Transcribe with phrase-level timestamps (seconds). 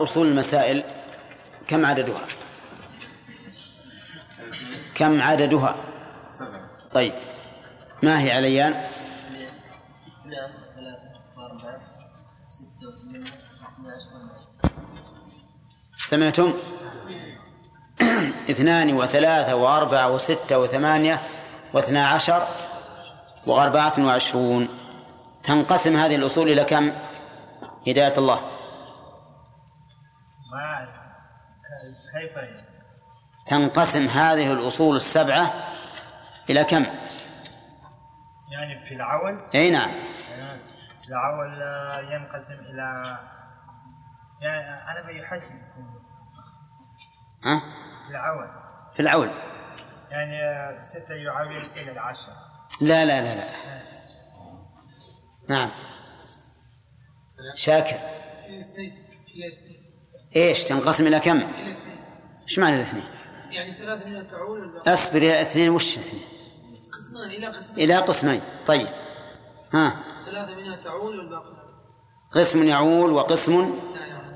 [0.00, 0.84] أصول المسائل
[1.68, 2.20] كم عددها؟
[4.94, 5.74] كم عددها؟
[6.30, 6.60] سبعة
[6.92, 7.12] طيب
[8.02, 10.50] ما هي عليان اثنان
[12.48, 12.88] ستة
[16.04, 16.54] سمعتم؟
[18.50, 21.20] اثنان وثلاثة وأربعة وستة وثمانية
[21.72, 22.46] واثنا عشر
[23.46, 24.68] وأربعة وعشرون.
[25.44, 26.92] تنقسم هذه الأصول إلى كم؟
[27.86, 28.55] هداية الله.
[33.46, 35.54] تنقسم هذه الأصول السبعة
[36.50, 36.86] إلى كم؟
[38.52, 39.90] يعني في العول؟ أي نعم.
[41.08, 43.18] العول آه، ينقسم إلى
[44.40, 45.54] يعني على ما يحسب
[47.44, 47.62] ها؟
[48.10, 48.48] العول.
[48.94, 49.30] في العول.
[50.10, 52.34] يعني آه، ستة يعول إلى العشرة
[52.80, 53.44] لا لا لا لا.
[55.48, 55.70] نعم.
[57.54, 57.98] شاكر.
[60.36, 61.42] إيش؟ تنقسم إلى كم؟
[62.48, 63.04] إيش معنى الاثنين؟
[63.50, 66.22] يعني ثلاثة تعول أصبر يا اثنين وش اثنين؟
[66.92, 68.40] قسمان إلى قسمان إلى قسمين.
[68.66, 68.88] طيب.
[69.74, 71.56] ها؟ ثلاثة منها تعول والباقي
[72.30, 73.78] قسم؟ يعول وقسم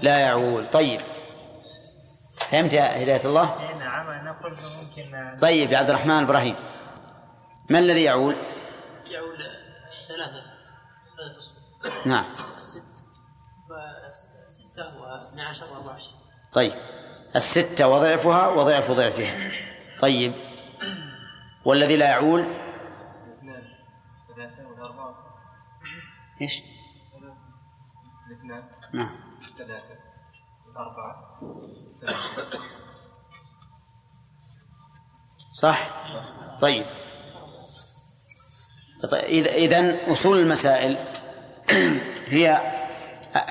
[0.03, 0.67] لا يعول.
[0.67, 1.01] طيب.
[2.39, 6.57] فهمت يا هداية الله؟ إيه نعم قلت ممكن طيب يا عبد الرحمن إبراهيم.
[7.71, 8.37] ما الذي يعول؟
[9.11, 9.39] يعول
[10.09, 10.43] ثلاثة.
[11.17, 11.55] ثلاثة أصول
[12.07, 12.25] نعم.
[12.59, 12.83] ست
[14.49, 16.17] ستة واثنى عشر وأربعة وعشرين
[16.53, 16.73] طيب.
[17.37, 19.51] الستة وضعفها وضعف ضعفها.
[20.01, 20.33] طيب.
[21.65, 22.61] والذي لا يعول؟
[26.41, 26.63] إيش؟
[28.31, 29.11] الاثنان نعم.
[29.59, 29.99] ثلاثة
[30.71, 31.41] الأربعة
[35.53, 35.89] صح؟
[36.61, 36.85] طيب.
[39.05, 40.97] إذا إذن أصول المسائل
[42.35, 42.61] هي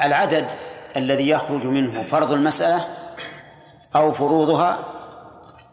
[0.01, 0.47] العدد
[0.97, 2.98] الذي يخرج منه فرض المسألة
[3.95, 4.85] أو فروضها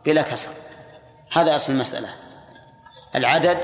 [0.04, 0.50] بلا كسر.
[1.32, 2.08] هذا أصل المسألة.
[3.14, 3.60] العدد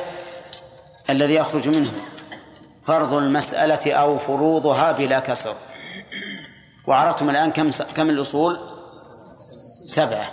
[1.11, 1.93] الذي يخرج منه
[2.83, 5.55] فرض المسألة أو فروضها بلا كسر.
[6.87, 8.61] وعرفتم الآن كم كم الأصول؟
[9.87, 10.27] سبعة.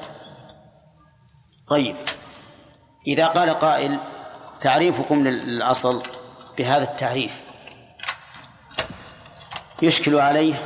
[1.68, 1.96] طيب.
[3.08, 4.00] إذا قال قائل
[4.62, 6.04] تعريفكم للأصل
[6.58, 7.40] بهذا التعريف.
[9.82, 10.62] يشكل عليه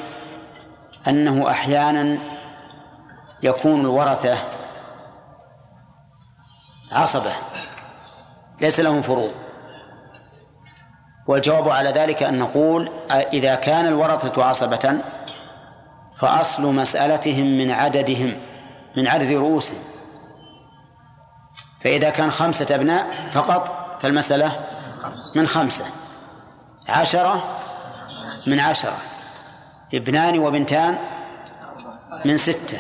[1.08, 2.33] أنه أحيانا
[3.44, 4.38] يكون الورثة
[6.92, 7.32] عصبة
[8.62, 9.32] ليس لهم فروض.
[11.28, 15.02] والجواب على ذلك أن نقول إذا كان الورثة عصبة
[16.18, 18.40] فأصل مسألتهم من عددهم
[18.98, 19.84] من عدد رؤوسهم.
[21.82, 23.72] فإذا كان خمسة أبناء فقط
[24.02, 24.60] فالمسألة
[25.36, 25.86] من خمسة.
[26.88, 27.44] عشرة
[28.48, 28.98] من عشرة.
[29.94, 30.98] ابنان وبنتان
[32.26, 32.80] من ستة.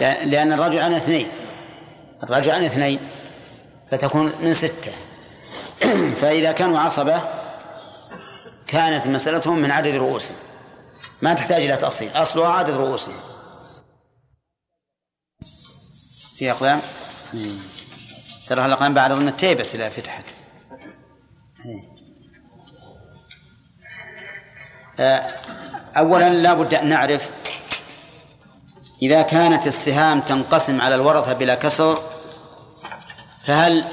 [0.00, 1.28] لأن الرجل عن اثنين.
[2.22, 2.98] الرجل عن اثنين
[3.90, 4.92] فتكون من ستة.
[6.20, 7.22] فإذا كانوا عصبة
[8.66, 10.36] كانت مسألتهم من عدد رؤوسهم.
[11.22, 13.14] ما تحتاج إلى تأصيل أصلها عدد رؤوسهم.
[16.36, 16.80] في أقلام
[18.48, 20.24] ترى الأقلام بعد أظن التيبس إلى فتحت.
[25.00, 25.22] آه،
[25.96, 27.30] أولا لا بد أن نعرف
[29.02, 32.02] إذا كانت السهام تنقسم على الورثة بلا كسر
[33.44, 33.84] فهل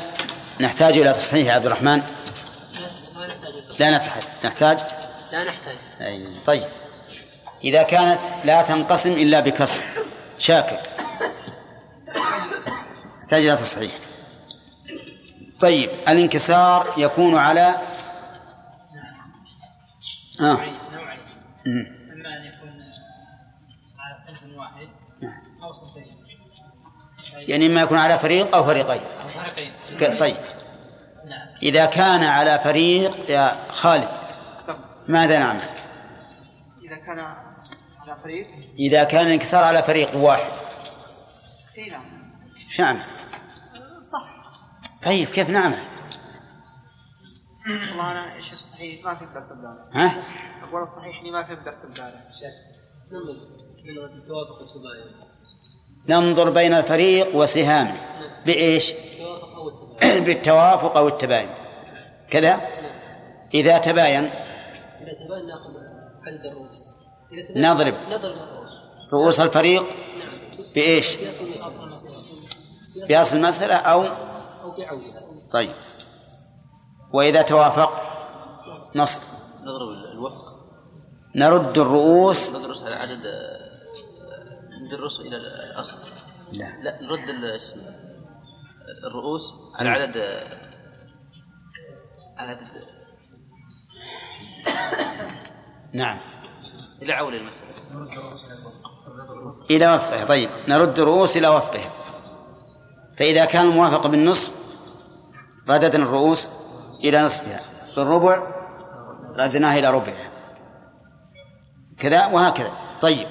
[0.59, 4.77] نحتاج إلى تصحيح يا عبد الرحمن؟ ما نحتاج لا نحتاج؟ نحتاج
[5.31, 5.75] لا نحتاج.
[6.01, 6.63] أي طيب.
[7.63, 9.79] إذا كانت لا تنقسم إلا بكسر
[10.39, 10.77] شاكر.
[13.21, 13.91] تحتاج إلى تصحيح.
[15.59, 17.75] طيب الانكسار يكون على
[20.41, 20.43] آه.
[20.43, 22.00] نوعين.
[27.47, 29.01] يعني إما يكون على فريق أو فريقين.
[29.97, 30.17] فريقين.
[30.17, 30.35] طيب.
[31.25, 31.47] نعم.
[31.63, 34.09] إذا كان على فريق يا خالد
[35.07, 35.61] ماذا نعمل؟
[36.83, 38.47] إذا كان على فريق؟
[38.79, 40.51] إذا كان الانكسار على فريق واحد.
[41.77, 42.03] إي نعم.
[42.67, 43.01] إيش نعمل؟
[44.11, 44.29] صح.
[45.03, 45.79] طيب كيف نعمل؟
[47.67, 50.23] والله أنا إيش الصحيح ما في الدرس البارح ها؟
[50.63, 52.21] أقول الصحيح إني ما في الدرس البارح
[53.11, 53.33] ننظر
[53.85, 55.30] ننظر التوافق والتباين
[56.09, 58.01] ننظر بين الفريق وسهامه.
[58.45, 61.49] بإيش؟ التوافق أو التباين بالتوافق أو التباين.
[62.29, 62.61] كذا؟
[63.53, 64.23] إذا تباين.
[64.23, 65.71] إذا تباين ناخذ
[66.27, 66.89] عدد الرؤوس.
[67.55, 67.95] نضرب.
[68.09, 69.13] نضرب الرؤوس.
[69.13, 70.29] رؤوس الفريق نعم
[70.75, 71.17] بإيش؟
[73.09, 74.05] بأصل المسألة أو
[75.51, 75.71] طيب.
[77.13, 77.91] وإذا توافق؟
[78.95, 79.19] نص.
[79.63, 80.51] نضرب الوفق.
[81.35, 82.49] نرد الرؤوس.
[82.49, 83.21] ندرس على عدد
[84.91, 85.97] ندرس إلى الأصل.
[86.51, 86.65] لا.
[86.83, 87.29] لا نرد
[89.07, 90.17] الرؤوس على عدد
[92.37, 92.67] على عدد.
[95.93, 96.17] نعم.
[97.01, 97.71] إلى عول المسألة.
[99.69, 100.25] إلى وفقه.
[100.25, 101.91] طيب نرد الرؤوس إلى وفقها
[103.17, 104.51] فإذا كان الموافق بالنصف
[105.69, 106.47] رددنا الرؤوس
[107.03, 107.59] إلى نصفها.
[107.95, 108.47] بالربع
[109.35, 110.31] رددناها إلى ربعها.
[111.97, 112.71] كذا وهكذا.
[113.01, 113.27] طيب.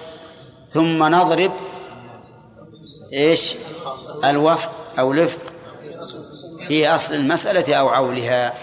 [0.70, 1.52] ثم نضرب
[3.12, 3.54] إيش؟
[4.24, 5.54] الوفق أو الوفق
[6.66, 8.54] في أصل المسألة أو عولها.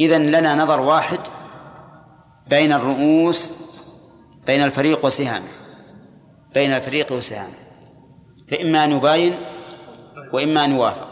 [0.00, 1.18] إذا لنا نظر واحد
[2.48, 3.50] بين الرؤوس
[4.46, 5.48] بين الفريق وسهامه.
[6.54, 7.56] بين الفريق وسهامه.
[8.50, 9.32] فإما أن يباين
[10.32, 11.10] وإما أن يوافق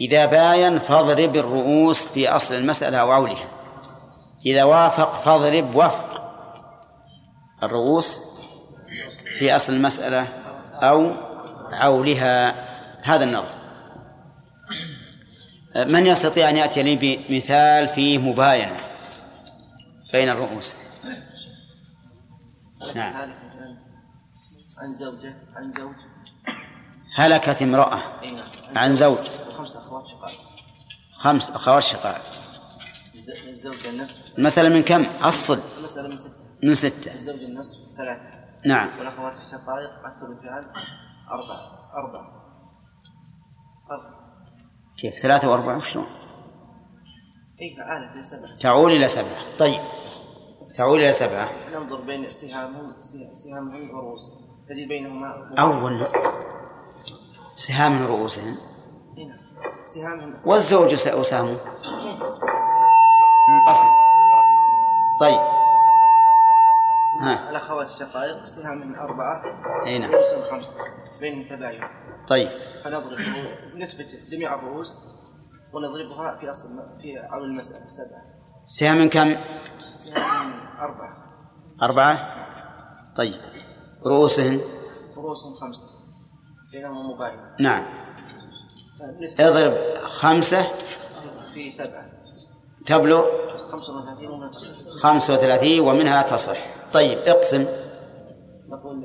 [0.00, 3.48] إذا باين فاضرب الرؤوس في أصل المسألة أو عولها.
[4.46, 6.24] إذا وافق فاضرب وفق
[7.62, 8.20] الرؤوس
[9.38, 10.22] في أصل المسألة
[10.82, 11.12] أو
[11.72, 12.54] عولها
[13.02, 13.54] هذا النظر.
[15.76, 16.96] من يستطيع أن يأتي لي
[17.28, 18.80] بمثال فيه مباينة
[20.12, 20.74] بين الرؤوس؟
[22.94, 23.32] نعم.
[24.82, 25.94] عن زوجة عن زوج.
[27.14, 28.20] هلكت امرأة.
[28.22, 28.44] اي نعم.
[28.76, 29.18] عن زوج.
[29.48, 30.38] وخمس أخوات شقائق
[31.12, 32.22] خمس أخوات شقائق
[33.14, 34.38] الز- الزوجة النصف.
[34.38, 35.58] المسألة من كم؟ أصل.
[35.78, 36.30] المسألة من ستة.
[36.62, 37.14] من ستة.
[37.14, 38.43] الزوج النصف ثلاثة.
[38.66, 38.98] نعم.
[38.98, 40.64] والأخوات الشقائق الثلثان
[41.30, 41.90] أربعة.
[41.96, 42.32] أربعة.
[43.90, 44.14] أربعة.
[44.98, 46.06] كيف؟ ثلاثة وأربعة؟ وشلون؟
[47.60, 48.54] إيه آلة في سبعة.
[48.54, 49.56] تعول إلى سبعة.
[49.58, 49.80] طيب.
[50.76, 51.48] تعول إلى سبعة.
[51.74, 54.34] ننظر بين سهامهم سه- سهامهم ورؤوسهم.
[54.70, 56.06] الذي بينهما؟ أول
[57.56, 58.56] سهام من رؤوسهم.
[59.18, 59.38] إيه نعم.
[59.84, 60.34] سهامهم.
[60.46, 61.56] والزوج وسهمه.
[63.66, 63.84] أصل
[65.20, 65.53] طيب.
[67.22, 67.50] ها.
[67.50, 69.42] الأخوات الشقائق سهامهم أربعة
[69.86, 70.10] أي نعم.
[70.10, 70.74] رؤوسهم خمسة.
[71.20, 71.80] بينهم تباين
[72.28, 72.48] طيب.
[72.84, 73.18] فنضرب
[73.76, 74.98] نثبت جميع الرؤوس
[75.72, 76.68] ونضربها في أصل
[77.02, 78.22] في عول المسألة سبعة
[78.66, 79.36] سهام من كم؟
[79.92, 81.26] سهامهم أربعة.
[81.82, 82.46] أربعة؟
[83.16, 83.40] طيب.
[84.06, 84.60] رؤوسهن؟
[85.16, 85.86] رؤوسهم خمسة.
[86.72, 87.40] بينهم مباين.
[87.60, 87.84] نعم.
[89.40, 90.66] اضرب خمسة.
[91.54, 92.04] في سبعة.
[92.86, 93.24] تبلغ
[93.72, 94.72] 35 وما تصح
[95.02, 96.58] خمسة وثلاثين ومنها تصح.
[96.92, 97.66] طيب اقسم.
[98.68, 99.04] نقول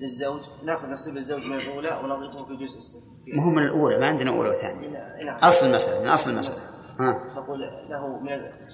[0.00, 2.98] للزوج ناخذ نصيب الزوج من الأولى ونضربه في جزء السن
[3.34, 4.88] مو من الأولى؟ ما عندنا أولى وثانية.
[5.24, 6.68] نعم أصل المسألة من أصل المسألة.
[7.00, 7.40] ها.
[7.40, 7.60] نقول
[7.90, 8.30] له من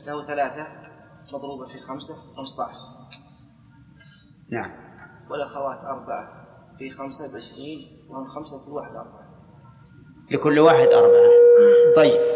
[0.07, 0.67] له ثلاثة
[1.35, 2.79] مضروبة في خمسة 15
[4.53, 4.71] نعم.
[5.31, 6.47] والأخوات أربعة
[6.79, 7.79] في خمسة بعشرين
[8.11, 9.27] وهم خمسة كل واحد أربعة.
[10.31, 11.31] لكل واحد أربعة.
[11.97, 12.36] طيب.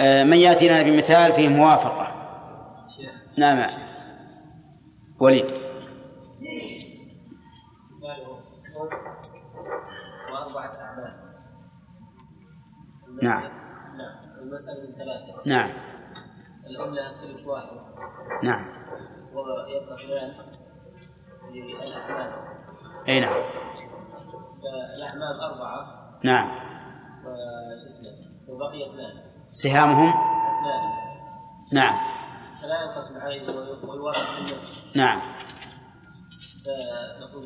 [0.00, 2.14] من يأتي لنا بمثال فيه موافقة.
[3.38, 3.70] نعم.
[5.20, 5.64] وليد.
[13.22, 13.42] نعم.
[13.96, 14.40] نعم.
[14.42, 15.70] المسألة من ثلاثة نعم.
[16.66, 17.68] الأم لها ثلث واحد
[18.42, 18.64] نعم
[19.34, 20.34] ويبقى اثنان
[21.52, 22.32] للأعمال
[23.08, 23.42] أي نعم.
[24.62, 26.04] فالأعمال أربعة.
[26.24, 26.50] نعم.
[27.26, 28.10] وشو اسمه؟
[28.48, 29.33] وبقي اثنان.
[29.54, 30.14] سهامهم
[31.72, 31.94] نعم.
[32.62, 32.84] فلا
[34.94, 35.20] نعم.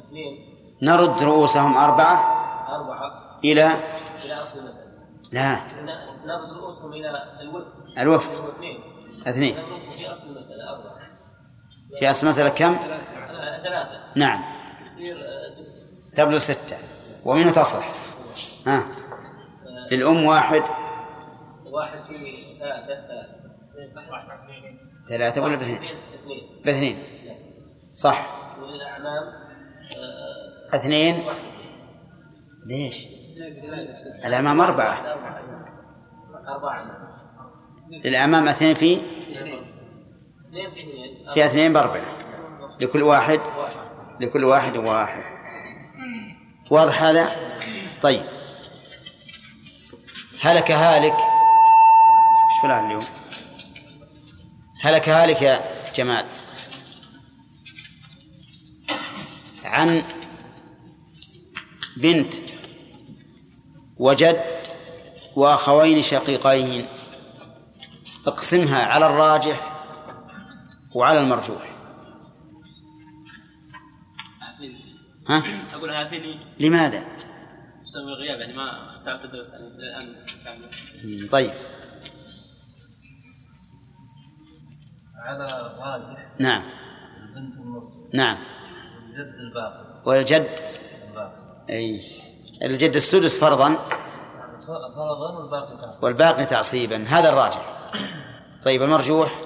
[0.08, 2.15] اثنين نرد رؤوسهم أربعة
[2.77, 3.72] أربعة إلى؟
[4.24, 4.88] إلى أصل المسألة
[5.32, 5.60] لا.
[6.27, 7.10] نرد رؤوسهم إلى
[7.98, 8.81] الوفق هو اثنين.
[9.27, 9.55] اثنين
[9.98, 10.98] في أصل المسألة أربعة
[11.98, 12.77] في أصل مسألة كم؟
[13.65, 14.44] ثلاثة نعم.
[14.86, 16.77] يصير آه، ستة تبلغ ستة.
[17.24, 17.86] ومنه تصح
[18.67, 18.86] ها.
[19.91, 20.62] للأم واحد.
[21.72, 22.15] واحد في
[22.58, 23.06] ثلاثة
[23.94, 24.29] ثلاثة
[25.08, 26.63] ثلاثة ولا باثنين؟ اثنين اثنين.
[26.65, 26.98] باثنين.
[27.93, 28.27] صح.
[28.63, 29.22] وللأعمام
[30.72, 31.25] آه، اثنين.
[32.67, 33.06] ليش؟
[34.25, 35.13] الأمام أربعة.
[36.48, 36.84] أربعة.
[38.05, 39.01] للأمام اثنين في؟
[41.34, 41.72] في اثنين.
[41.72, 42.03] بأربعة
[42.81, 45.22] لكل واحد واحد؟ لكل واحد واحد.
[46.70, 47.29] واضح هذا؟
[48.03, 48.22] طيب.
[50.41, 51.17] هلك هالك
[52.58, 53.05] إيش فلان اليوم؟
[54.81, 56.27] هلك هالك يا جمال.
[59.65, 60.03] عن
[61.96, 62.34] بنت
[63.96, 64.44] وجد
[65.36, 66.86] وأخوين شقيقين.
[68.27, 69.86] اقسمها على الراجح
[70.94, 71.74] وعلى المرجوح.
[75.29, 75.43] ها؟
[75.74, 77.05] أقول عارفيني لماذا؟
[77.82, 80.27] بسبب الغياب يعني ما استوعبت الدرس الآن.
[80.44, 81.53] كامل طيب.
[85.19, 86.63] على الراجح نعم.
[87.22, 88.15] البنت النصف.
[88.15, 88.39] نعم.
[89.06, 90.03] الجد الباقي.
[90.06, 90.48] والجد؟
[91.08, 91.65] الباقي.
[91.70, 92.01] أي.
[92.63, 93.75] الجد السدس فرضا؟
[94.96, 96.96] فرضا والباقي تعصيب والباقي تعصيبا.
[96.96, 97.89] هذا الراجح.
[98.65, 99.43] طيب المرجوح؟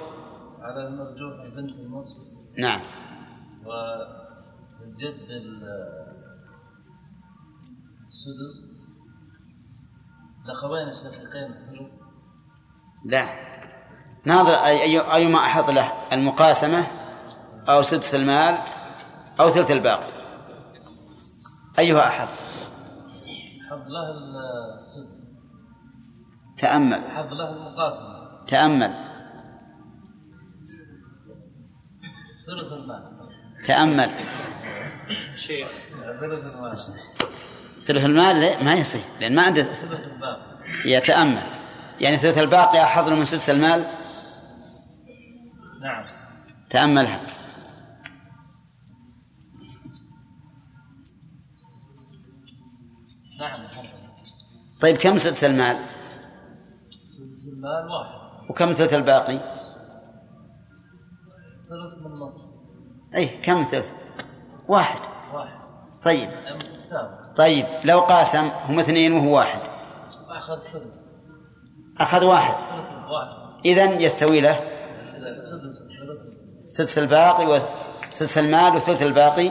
[0.60, 2.16] على المرجوح بنت النصف.
[2.58, 2.80] نعم.
[3.66, 6.02] والجد ال-
[8.06, 8.72] السدس.
[10.44, 11.94] الأخوين الشقيقين الثلث.
[13.04, 13.51] لا.
[14.24, 16.86] ناظر أي أي أيما أحط له المقاسمة
[17.68, 18.58] أو سدس المال
[19.40, 20.12] أو ثلث الباقي.
[21.78, 22.28] أيها أحط
[23.70, 24.10] حظ له
[24.80, 25.22] السدس.
[26.58, 27.00] تأمل.
[27.16, 28.46] حظ له المقاسمة.
[28.46, 28.94] تأمل.
[32.46, 33.02] ثلث المال.
[33.66, 34.10] تأمل.
[36.20, 36.78] ثلث المال.
[37.84, 40.40] ثلث المال ما يصير لأن ما عنده ثلث الباقي.
[40.84, 41.42] يتأمل.
[42.00, 43.84] يعني ثلث الباقي له من سدس المال؟
[45.82, 46.04] نعم.
[46.70, 47.20] تأملها
[53.40, 53.86] نعم حظ
[54.80, 55.76] طيب كم سدس المال؟
[57.10, 58.50] سدس المال واحد.
[58.50, 59.38] وكم ثلث الباقي؟
[61.68, 62.54] ثلث من نص.
[63.14, 63.92] أي كم ثلث؟
[64.68, 65.00] واحد.
[65.34, 65.60] واحد.
[66.02, 66.30] طيب.
[67.36, 69.60] طيب لو قاسم هم اثنين وهو واحد.
[70.28, 70.92] أخذ ثلث.
[72.00, 72.54] أخذ واحد.
[72.54, 73.36] ثلث واحد.
[73.64, 74.71] إذن يستوي له
[76.66, 79.50] سدس الباقي وسدس المال وثلث الباقي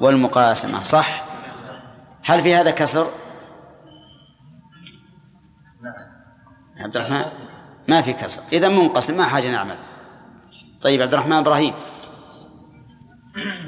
[0.00, 1.24] والمقاسمة صح؟
[2.24, 3.10] هل في هذا كسر؟
[5.82, 5.94] نعم.
[6.78, 7.24] عبد الرحمن
[7.88, 8.42] ما في كسر.
[8.52, 9.76] إذا منقسم ما حاجة نعمل.
[10.82, 11.74] طيب عبد الرحمن إبراهيم.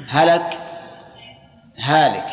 [0.07, 0.59] هلك؟
[1.77, 2.25] هالك.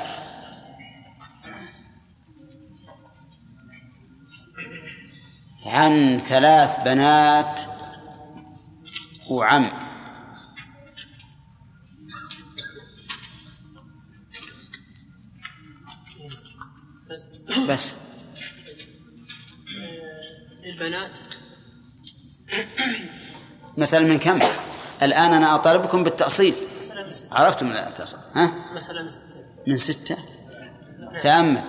[5.67, 7.61] عن ثلاث بنات
[9.31, 9.71] وعم.
[17.11, 17.29] بس.
[17.69, 17.97] بس.
[20.65, 21.19] للبنات
[23.79, 24.41] مسألة من كم؟
[25.03, 26.55] الآن أنا أطالبكم بالتأصيل.
[26.79, 27.37] مسألة من ستة.
[27.37, 29.09] عرفتم التأصيل ها؟ من ستة.
[29.67, 30.17] من ستة؟
[31.23, 31.63] تأمل.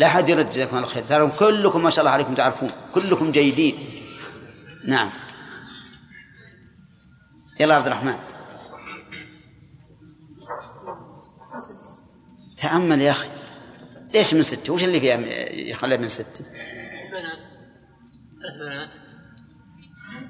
[0.00, 1.04] لا أحد يرد جزاكم الله خير.
[1.04, 2.70] ترى كلكم ما شاء الله عليكم تعرفون.
[2.94, 3.74] كلكم جيدين.
[4.84, 5.10] نعم.
[7.60, 8.18] يلا عبد الرحمن.
[12.58, 13.28] تأمل يا أخي.
[14.14, 15.16] ليش من ستة؟ وش اللي فيها
[15.52, 16.44] يخليها من ستة؟
[17.12, 17.38] بنات.
[18.42, 18.90] ثلاث بنات.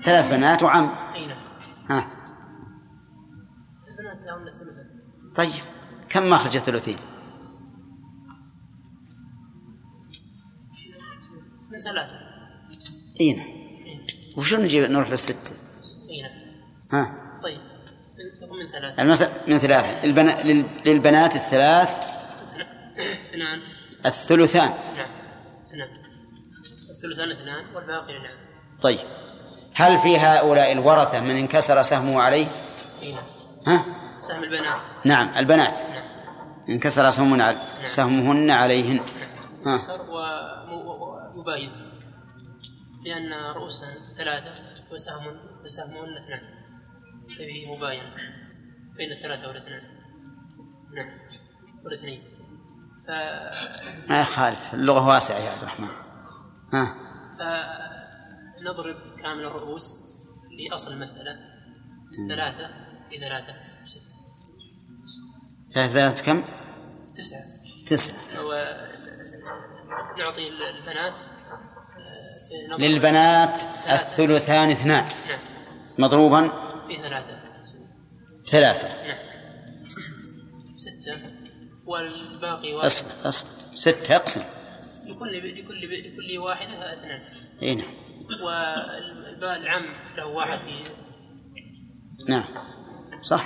[0.03, 1.13] ثلاث بنات وعم.
[1.15, 1.47] أي نعم.
[1.91, 2.11] ها.
[3.89, 4.87] البنات لهن الثلثان
[5.37, 5.65] طيب.
[6.09, 6.99] كم مخرج الثلثين
[11.71, 12.17] من ثلاثة.
[13.21, 13.47] إي نعم.
[14.37, 15.66] وشو نجيب نروح للستة؟ نعم
[16.93, 17.59] ها؟ طيب
[18.53, 19.03] من- ثلاثة.
[19.03, 20.05] المسألة من ثلاثة.
[20.05, 20.43] البنا...
[20.43, 21.99] لل- للبنات الثلاث.
[23.31, 23.61] اثنان.
[24.07, 24.69] الثلثان.
[24.97, 25.09] نعم
[25.67, 25.89] اثنان.
[26.91, 28.37] الثلثان اثنان والباقي للعم
[28.83, 28.99] طيب.
[29.75, 32.47] هل في هؤلاء الورثة من انكسر سهمه عليه؟
[33.03, 33.25] أي نعم.
[33.67, 33.85] ها؟
[34.19, 34.81] سهم البنات.
[35.05, 35.79] نعم البنات.
[36.69, 39.01] انكسر سهمهن على سهمهن عليهن.
[39.67, 40.01] ها؟ يسر
[41.37, 41.73] ويباين
[43.05, 44.63] لأن رؤوسهن ثلاثة
[44.93, 45.25] وسهم
[45.65, 46.41] وسهمهن اثنان.
[47.29, 48.13] ففيه مباين
[48.97, 49.83] بين الثلاثة والاثنان
[50.97, 51.19] نعم.
[51.85, 52.23] والاثنين
[53.07, 53.11] ف...
[54.11, 54.75] ما يخالف.
[54.75, 55.89] اللغة واسعة يا عبد الرحمن.
[56.73, 56.95] ها؟
[58.59, 59.99] فنضرب كامل الرؤوس
[60.71, 61.37] لأصل المسألة.
[62.29, 62.71] ثلاثة
[63.11, 63.55] في ثلاثة
[63.85, 64.17] ستة.
[65.71, 66.45] ثلاثة كم؟
[67.17, 67.41] تسعة.
[67.87, 68.17] تسعة.
[70.17, 71.15] ونعطي البنات
[72.73, 73.95] آه، للبنات ثلاثة.
[73.95, 75.05] الثلثان اثنان.
[75.05, 75.39] نعم.
[75.99, 77.39] مضروبا؟ في ثلاثة.
[78.47, 78.89] ثلاثة.
[79.07, 79.19] نعم.
[80.77, 81.17] ستة.
[81.87, 82.87] والباقي واحد.
[82.87, 83.49] اصبر اصبر.
[83.75, 84.43] ستة اقسم.
[85.09, 87.21] لكل لكل لكل واحدة اثنان.
[87.63, 87.95] إي نعم.
[89.43, 89.85] والعم
[90.17, 90.91] له واحد في
[92.29, 92.45] نعم.
[93.23, 93.45] صح.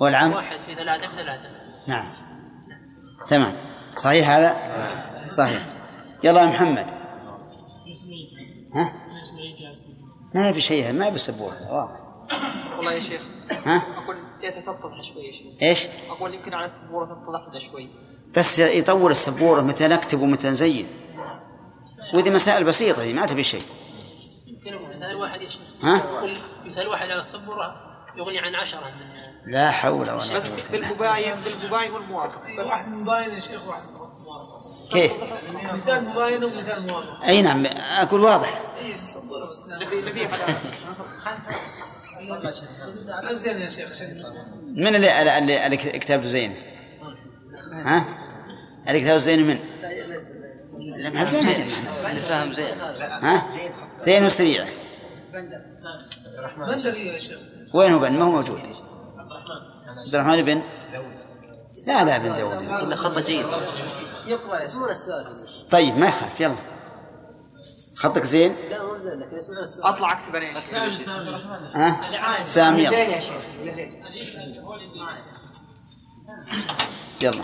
[0.00, 1.50] والعم واحد في ثلاثة في ثلاثة.
[1.86, 2.12] نعم.
[3.28, 3.54] تمام.
[3.96, 4.62] صحيح هذا؟
[5.30, 5.66] صحيح.
[6.24, 6.86] يلا يا محمد.
[8.74, 8.92] ها؟
[10.34, 12.00] ما في شيء ما يبي سبوره واضح.
[12.76, 13.22] والله يا شيخ
[13.66, 15.62] ها؟ أقول تتضح شوي يا شيخ.
[15.62, 17.88] إيش؟ أقول يمكن على السبورة تتضح شوي.
[18.36, 20.86] بس يطول السبورة متى نكتب ومتى نزين.
[22.14, 23.62] وذي مسائل بسيطة دي ما تبي شيء.
[24.46, 25.60] يمكن مثال واحد يا شيخ.
[25.82, 26.02] ها؟
[26.64, 27.74] مثال واحد على السبورة
[28.16, 30.88] يغني عن عشرة من لا حول ولا بس قوة إلا بالله.
[30.88, 34.63] بالمباين بالمباين والموافق بس واحد مباين يا شيخ واحد موافق.
[34.90, 35.12] كيف؟
[35.74, 38.62] مثال مباين ومثال موافق أي نعم أقول واضح.
[43.32, 43.88] زين يا شيخ
[44.64, 46.54] من اللي اللي, اللي, كتاب زين؟
[47.84, 48.04] ها؟
[48.88, 49.58] اللي كتاب زين من؟
[50.78, 51.40] لا ما زين.
[52.10, 52.78] اللي فاهم زين.
[53.22, 53.46] ها؟
[53.96, 54.66] زين وسريع
[55.32, 57.38] بندر يا شيخ.
[57.74, 58.60] وين هو بن؟ ما هو موجود.
[59.86, 60.62] عبد الرحمن بن؟
[61.86, 63.46] لا لا بن داود إلا خطة جيد
[64.26, 65.26] يقرأ يسمعون السؤال.
[65.70, 66.56] طيب ما يخالف يلا.
[67.96, 69.86] خطك زين؟ لا مو زين لكن يسمعون السؤال.
[69.86, 70.60] أطلع أكتب أنا
[71.74, 72.98] ها؟ سامي يلا.
[72.98, 73.34] يا شيخ
[77.22, 77.42] يلا.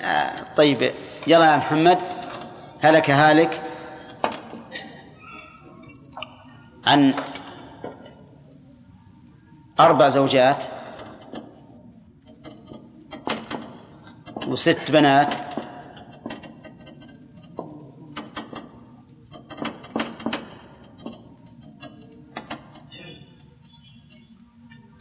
[0.00, 0.94] آه طيب
[1.26, 1.98] يلا يا محمد.
[2.80, 3.62] هلك هالك.
[6.86, 7.24] عن
[9.80, 10.64] أربع زوجات.
[14.48, 15.34] وست بنات.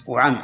[0.07, 0.41] وعم.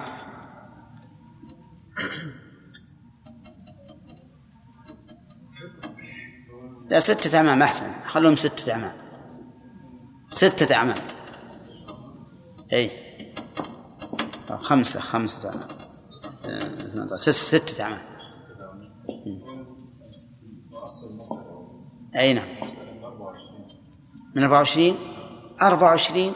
[6.89, 7.85] لا ستة أعمام أحسن.
[8.07, 8.93] خلهم ستة أعمام
[10.29, 10.95] ستة أعمام
[12.73, 12.91] أي.
[14.61, 15.67] خمسة خمسة أعمام
[16.45, 18.01] آه، 18 ست- ستة أعمام
[22.15, 22.47] أي نعم.
[24.35, 24.97] من 24
[25.61, 26.33] 24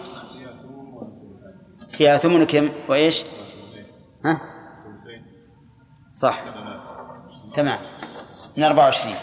[1.90, 3.24] فيها ثمن كم؟ وإيش؟
[4.26, 4.42] ها؟
[6.12, 6.44] صح.
[7.54, 7.80] تمام.
[8.58, 9.16] من 24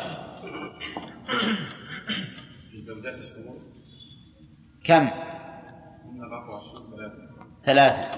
[4.85, 5.11] كم؟
[7.65, 8.11] ثلاثة.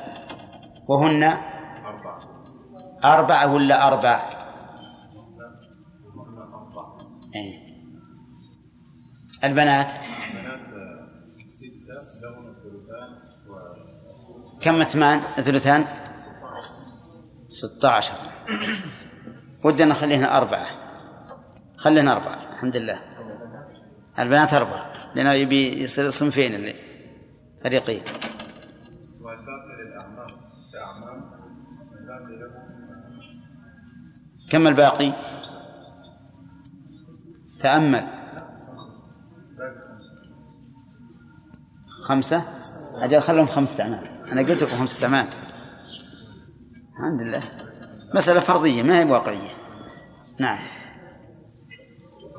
[0.89, 1.23] وهن؟
[3.05, 3.55] أربعة.
[3.55, 4.31] ولا أربع؟
[7.35, 7.62] أي.
[9.45, 9.93] البنات.
[14.61, 15.85] كم اثمان ثلثان؟
[17.49, 18.15] ستة عشر.
[19.65, 20.67] ودنا نخليهن أربعة.
[21.77, 22.99] خلينا أربعة الحمد لله.
[24.19, 26.75] البنات أربعة لأنه يبي يصير صنفين اللي
[27.65, 28.03] فريقين.
[34.51, 35.13] كم الباقي؟
[37.61, 38.22] تأمل.
[42.03, 42.43] خمسة؟
[42.97, 44.09] أجل خلهم خمسة أعمال.
[44.33, 45.27] أنا قلت لكم خمسة أعمال.
[46.99, 47.43] الحمد لله.
[48.15, 49.57] مسألة فرضية ما هي واقعية
[50.39, 50.59] نعم.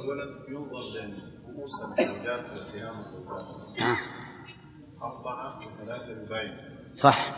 [0.04, 1.20] أولا ينظر بين
[1.58, 3.98] رؤوس الزوجات وسهام الزوجات.
[5.02, 6.58] أربعة وثلاثة يباين
[6.94, 7.34] صح.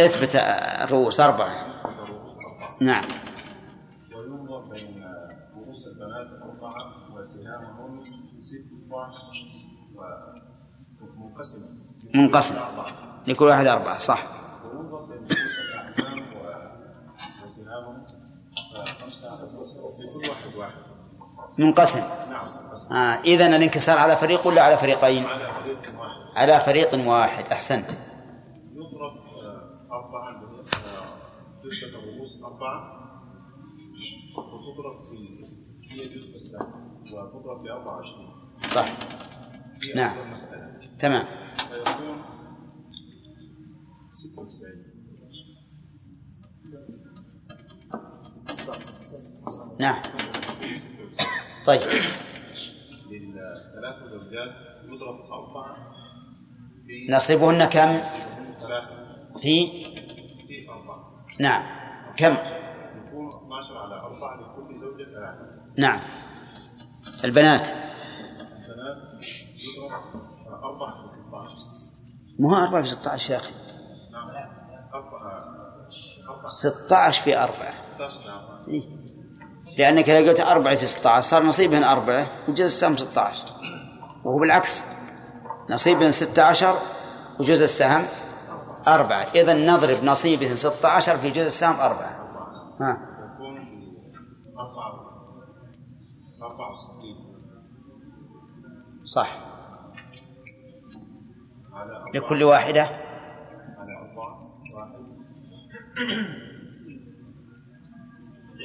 [0.00, 0.30] اثبت
[0.84, 1.66] الرؤوس أربعة.
[2.82, 3.04] نعم.
[4.16, 5.04] وينظر بين
[5.56, 7.98] رؤوس البنات أربعة وسهامهن
[8.40, 10.51] ستة ومنقسمة
[12.14, 12.54] منقسم
[13.26, 14.22] لكل واحد أربعة صح.
[14.64, 15.08] رؤوس
[21.58, 21.98] منقسم.
[21.98, 22.94] نعم منقسم.
[22.94, 26.36] آه إذن الانكسار على فريق ولا على فريقين؟ على فريق واحد.
[26.36, 27.90] على فريق واحد أحسنت.
[28.72, 30.40] يضرب آه، أربعة آه،
[31.84, 33.02] الرؤوس أربعة.
[34.36, 35.16] وتضرب في
[35.94, 38.26] هي جزء السهم وتضرب ب 24
[38.74, 38.84] صح.
[39.94, 40.16] نعم.
[40.98, 41.26] تمام.
[44.22, 45.02] فيكون 96
[49.80, 50.02] نعم.
[51.66, 51.80] طيب.
[53.10, 54.52] للثلاث زوجات
[54.84, 55.76] يضرب أربعة
[57.10, 58.00] نصيبهن كم؟
[58.60, 58.88] ثلاثة
[59.38, 59.84] في؟
[60.48, 61.62] في أربعة نعم.
[62.16, 62.36] كم؟
[63.06, 65.64] يكون 12 على أربعة لكل زوجة ثلاثة.
[65.78, 66.00] نعم.
[67.24, 67.68] البنات.
[70.64, 71.56] 4 في 16
[72.40, 73.52] ما هو 4 في 16 يا أخي؟
[74.12, 74.30] نعم
[74.94, 77.54] 4 16 في 4
[77.94, 78.82] 16 في 4 إيه.
[79.78, 83.44] لأنك لو قلت 4 في 16 صار نصيبهن أربعة وجزء السهم 16
[84.24, 84.82] وهو بالعكس
[85.70, 86.78] نصيبهن 16
[87.40, 88.04] وجزء السهم
[88.86, 89.26] أربعة.
[89.34, 92.10] إذا نضرب نصيبهن 16 في جزء السهم أربعة.
[92.80, 93.12] ها.
[99.04, 99.41] صح.
[102.14, 102.82] لكل واحدة.
[102.82, 104.38] على أربعة
[104.78, 105.02] واحد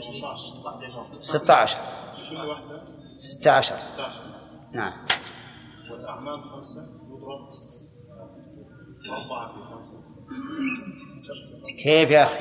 [0.02, 1.78] 18 16
[2.30, 2.82] كل واحدة
[3.18, 4.22] 16 16
[4.74, 4.94] نعم.
[11.84, 12.40] كيف يا أخي؟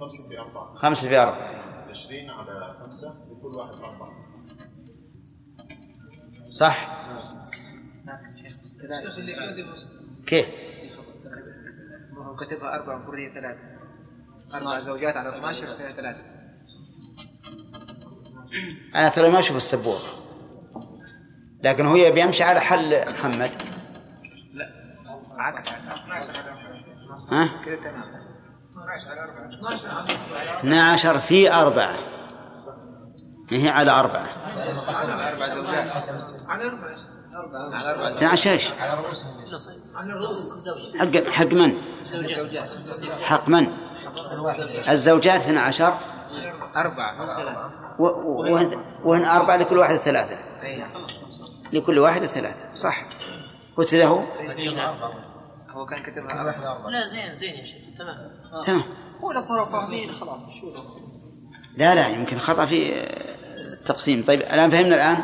[0.00, 1.48] خمسة في أربعة خمسة في أربعة
[1.90, 4.12] عشرين على خمسة لكل واحد أربعة.
[6.50, 6.86] صح؟
[8.90, 9.74] شيخ اللي
[10.26, 10.46] كيف؟
[12.16, 13.58] وهو كتبها أربع المفروض هي ثلاثة.
[14.54, 16.22] أربع زوجات على 12 فيها ثلاثة.
[18.94, 20.00] أنا ترى ما أشوف السبورة.
[21.62, 23.50] لكن هو يبي يمشي على حل محمد.
[25.36, 25.68] عكس.
[27.28, 28.22] ها؟ كذا تمام.
[30.58, 31.98] 12 في أربعة.
[33.50, 34.26] هي على أربعة.
[35.28, 35.92] أربع زوجات.
[36.48, 36.96] على أربع
[37.32, 38.72] 12 إيش؟
[40.98, 41.78] حق حق من؟
[43.22, 43.66] حق من؟
[44.88, 45.94] الزوجات 12
[46.76, 47.72] أربعة.
[49.04, 50.36] وهن أربعة لكل واحدة ثلاثة.
[50.62, 50.86] أي.
[51.72, 52.74] لكل واحدة ثلاثة.
[52.74, 53.04] صح.
[53.76, 54.26] قلت له؟
[55.70, 56.90] هو كان كتبها أربعة.
[56.90, 57.98] لا زين زين يا شيخ.
[57.98, 58.16] تمام.
[58.62, 58.82] تمام.
[59.24, 60.66] هو اذا صاروا فاهمين خلاص شو؟
[61.76, 62.92] لا لا يمكن خطأ في
[63.72, 65.22] التقسيم طيب الآن فهمنا الآن؟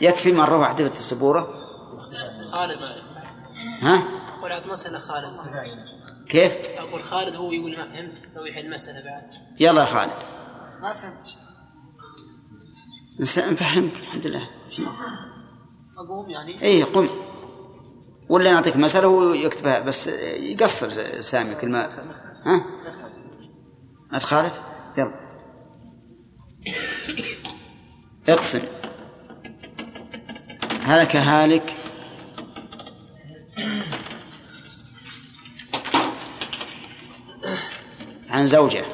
[0.00, 1.48] يكفي مرة واحدة في السبورة؟
[2.52, 2.94] خالد ما
[3.82, 4.02] ها؟
[4.42, 5.26] ولعت مسألة خالد.
[6.28, 9.30] كيف؟ أقول خالد هو يقول ما فهمت لو يحل مسألة بعد.
[9.60, 10.10] يلا يا خالد.
[10.82, 11.26] ما فهمت.
[13.20, 14.48] نس- نفهمك الحمد لله.
[15.98, 17.08] أقوم يعني؟ اي قم.
[18.28, 21.88] ولا نعطيك مسألة وهو يكتبها بس يقصر سامي كل ما.
[22.46, 22.64] ها؟
[24.12, 24.60] ما تخالف؟
[24.98, 25.14] يلا.
[28.28, 28.60] اقسم.
[30.84, 31.76] هلك هالك.
[38.30, 38.84] عن زوجة.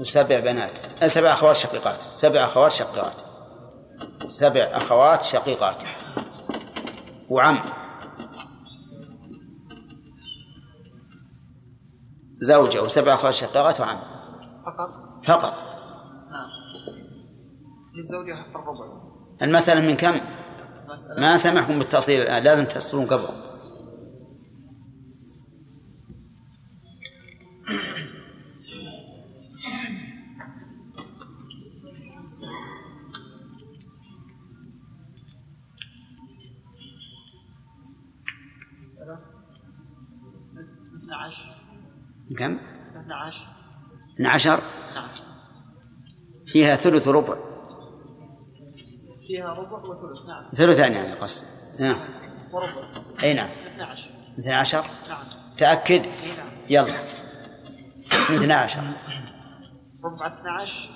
[0.00, 1.04] وسبع بنات.
[1.06, 2.00] سبع أخوات شقيقات.
[2.00, 3.22] سبع أخوات شقيقات.
[4.28, 5.84] سبع أخوات شقيقات.
[7.28, 7.64] وعم.
[12.40, 14.13] زوجة وسبع أخوات شقيقات وعم.
[14.66, 14.88] فقط؟
[15.26, 15.54] فقط.
[16.32, 16.48] نعم.
[17.96, 18.84] للزوجة حق الربع.
[19.42, 20.20] المسألة من كم؟
[21.18, 23.28] ما سمحكم بالتأصيل الآن لازم تأصلون قبل.
[44.36, 44.62] 12
[44.94, 45.08] نعم
[46.46, 47.36] فيها ثلث ربع.
[49.28, 50.48] فيها ربع وثلث نعم.
[50.48, 51.46] ثلثان يعني قصدي
[51.78, 51.98] نعم
[52.52, 52.82] وربع.
[53.22, 53.48] أي نعم.
[53.66, 55.18] 12 12 نعم.
[55.58, 56.02] تأكد.
[56.04, 56.52] أي نعم.
[56.70, 56.94] يلا.
[58.06, 58.80] 12
[60.04, 60.90] ربع 12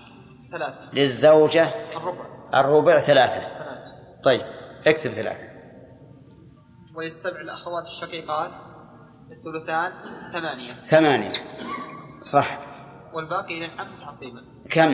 [0.53, 0.95] ثلاثة.
[0.95, 2.25] للزوجة الربع.
[2.55, 3.41] الربع ثلاثة.
[3.41, 4.23] ثلاثة.
[4.25, 4.43] طيب
[4.87, 5.49] اكتب ثلاثة.
[6.95, 8.53] وللسبع الأخوات الشقيقات.
[9.31, 9.93] الثلثان
[10.33, 10.83] ثمانية.
[10.83, 11.29] ثمانية.
[12.23, 12.68] صح.
[13.19, 14.91] والباقي للعم تعصيبا كم؟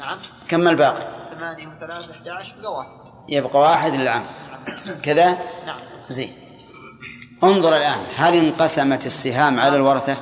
[0.00, 0.18] نعم.
[0.48, 2.90] كم الباقي؟ ثمانية وثلاثة 11 بقى واحد.
[3.28, 4.22] يبقى واحد للعم
[5.02, 5.24] كذا؟
[5.66, 5.78] نعم.
[6.08, 6.32] زين.
[7.44, 10.16] انظر الآن هل انقسمت السهام على الورثة؟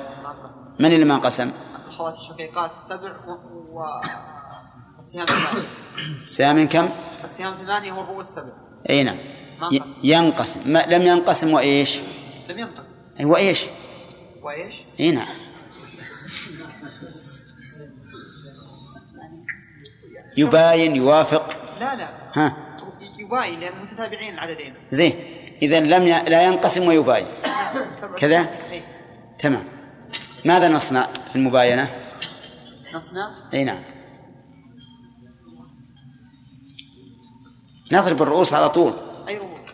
[0.79, 1.51] من اللي ما انقسم؟
[1.87, 3.13] الأخوات الشقيقات سبع
[3.73, 3.85] و...
[4.99, 5.69] السهام ثمانية.
[6.25, 6.89] سهام كم؟
[7.25, 8.53] السهام ثمانية والرؤوس سبع
[8.91, 9.19] أي نعم.
[10.03, 10.61] ينقسم.
[10.67, 12.01] ما لم ينقسم وإيش؟
[12.49, 12.93] لم ينقسم.
[13.21, 13.65] وإيش؟
[14.43, 15.29] وإيش؟ أي نعم.
[20.39, 21.57] يباين يوافق.
[21.81, 22.09] لا لا.
[22.35, 22.57] ها.
[23.19, 24.75] يباين لأن متتابعين العددين.
[24.91, 25.15] زين.
[25.63, 26.23] اذا لم ي...
[26.23, 27.27] لا ينقسم ويباين.
[27.93, 28.83] سبع كذا؟ إيه.
[29.39, 29.65] تمام.
[30.45, 31.91] ماذا نصنع في المباينة؟
[32.95, 33.83] نصنع؟ إي نعم.
[37.93, 38.95] نضرب الرؤوس على طول.
[39.29, 39.69] أي رؤوس؟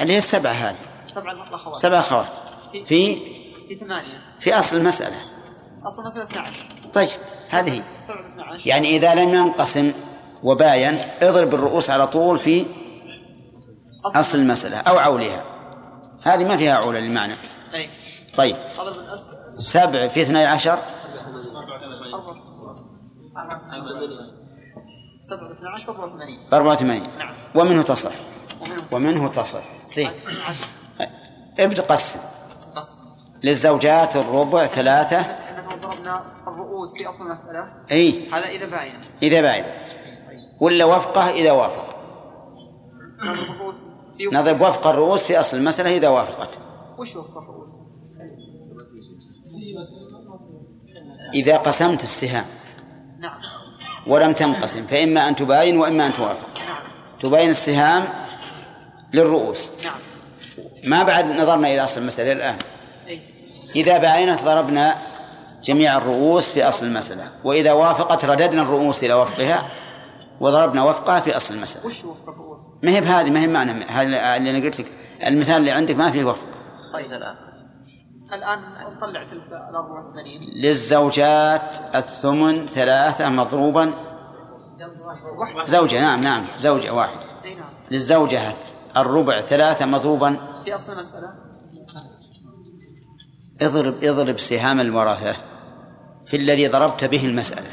[0.00, 0.76] اللي هي السبعة هذه.
[1.06, 2.26] سبع الأخوات سبع أخوات.
[2.72, 5.16] في في؟ ثمانية في أصل المسألة.
[5.86, 6.66] أصل مثلا 12
[6.96, 7.08] طيب
[7.50, 7.82] هذه هي.
[8.06, 9.92] سبع 12 يعني إذا لم ينقسم
[10.42, 12.66] وباين اضرب الرؤوس على طول في
[14.04, 14.38] أصل.
[14.38, 15.44] المسألة أو عولها.
[16.24, 17.34] هذه ما فيها عولة للمعنى.
[18.36, 18.56] طيب.
[19.58, 20.78] سبع في اثني عشر.
[21.56, 21.80] أربعة
[25.22, 27.18] سبع 12 وأربعة ثمانين بأربعة وثمانين.
[27.18, 27.34] نعم.
[27.54, 28.12] ومنه تصح.
[28.92, 29.62] ومنه تصح.
[29.88, 30.10] زين.
[30.46, 30.66] عشر
[31.58, 32.18] ابدا قسم.
[33.44, 35.45] للزوجات الربع ثلاثة.
[35.74, 38.28] ضربنا الرؤوس في أصل المسألة؟ أي.
[38.32, 39.64] هذا إذا باين إذا باين
[40.60, 41.96] ولا وفقه إذا وافق.
[44.32, 46.58] نضرب وفق الرؤوس في أصل المسألة إذا وافقت.
[46.98, 47.72] وش وفق الرؤوس؟
[51.34, 52.44] إذا قسمت السهام.
[53.20, 53.40] نعم.
[54.06, 56.48] ولم تنقسم فإما أن تباين وإما أن توافق.
[56.58, 56.82] نعم.
[57.20, 58.08] تباين السهام
[59.12, 59.70] للرؤوس.
[59.84, 59.98] نعم.
[60.84, 62.58] ما بعد نظرنا إلى أصل المسألة الآن.
[63.08, 63.20] أي.
[63.76, 64.96] إذا باينت ضربنا
[65.66, 67.24] جميع الرؤوس في أصل المسألة.
[67.44, 69.66] وإذا وافقت رددنا الرؤوس إلى وفقها
[70.40, 71.86] وضربنا وفقها في أصل المسألة.
[71.86, 74.86] وش وفق الرؤوس؟ ما هي بهذه ما هي معنى هذا اللي أنا قلت لك.
[75.26, 76.46] المثال اللي عندك ما فيه وفق.
[76.92, 77.06] طيب
[78.32, 78.58] الآن
[78.96, 83.92] نطلع في ال 84 للزوجات الثمن ثلاثة مضروبا.
[85.64, 87.20] زوجة نعم نعم زوجة واحدة.
[87.44, 87.68] أي نعم.
[87.90, 88.52] للزوجة
[88.96, 90.60] الربع ثلاثة مضروبا.
[90.64, 91.34] في أصل المسألة؟
[93.62, 95.36] اضرب اضرب سهام الورثة.
[96.26, 97.70] في الذي ضربت به المسألة.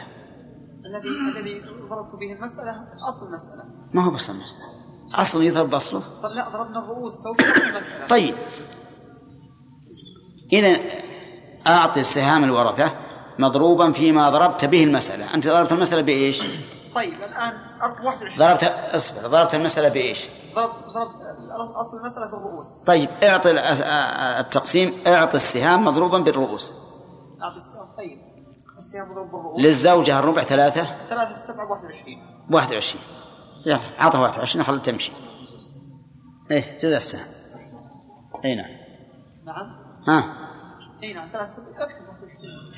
[0.86, 2.72] الذي الذي ضربت به المسألة
[3.10, 3.64] أصل المسألة.
[3.94, 4.64] ما هو بس المسألة؟
[5.16, 7.36] أصل يضرب بأصله طيب لا ضربنا الرؤوس تو
[7.70, 8.08] المسألة.
[8.08, 8.36] طيب.
[10.54, 10.80] إذا
[11.68, 12.92] أعطي سهام الورثة
[13.40, 15.34] مضروبا فيما ضربت به المسألة.
[15.34, 16.42] أنت ضربت المسألة بإيش؟
[16.96, 18.64] طيب الآن أرق- 21 ضربت
[18.96, 21.18] اصبر ضربت المسألة بإيش؟ ضربت ضربت
[21.76, 23.52] أصل المسألة في الرؤوس طيب اعطي
[24.40, 24.94] التقسيم.
[25.08, 26.74] اعطي السهام مضروبا بالرؤوس.
[27.44, 28.18] أعطي الس- طيب.
[29.02, 32.18] بالرؤوس للزوجة الربع ثلاثة؟ ثلاثة سبعة 21
[32.52, 33.04] 21
[33.66, 35.12] يلا عطها 21 خلها تمشي.
[36.52, 37.26] إيه جزء السهم
[38.46, 38.72] إي نعم.
[39.46, 39.76] نعم.
[40.08, 40.34] ها؟
[41.04, 42.70] إي نعم ثلاثة سبعة أكتب 21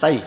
[0.00, 0.22] طيب.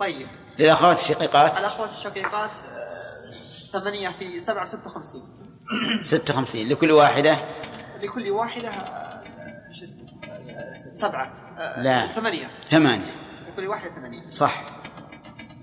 [0.00, 0.26] طيب.
[0.58, 5.22] للأخوات الشقيقات؟ الأخوات الشقيقات آه، ثمانية في سبعة ستة وخمسين.
[6.02, 7.36] 56 لكل واحدة؟
[8.02, 9.22] لكل واحدة آه،
[9.72, 10.02] شو اسمه
[10.56, 11.26] آه، سبعة
[11.58, 12.06] آه، لا.
[12.06, 12.50] ثمانية.
[12.68, 13.14] ثمانية.
[13.48, 14.26] لكل واحدة ثمانية.
[14.26, 14.62] صح.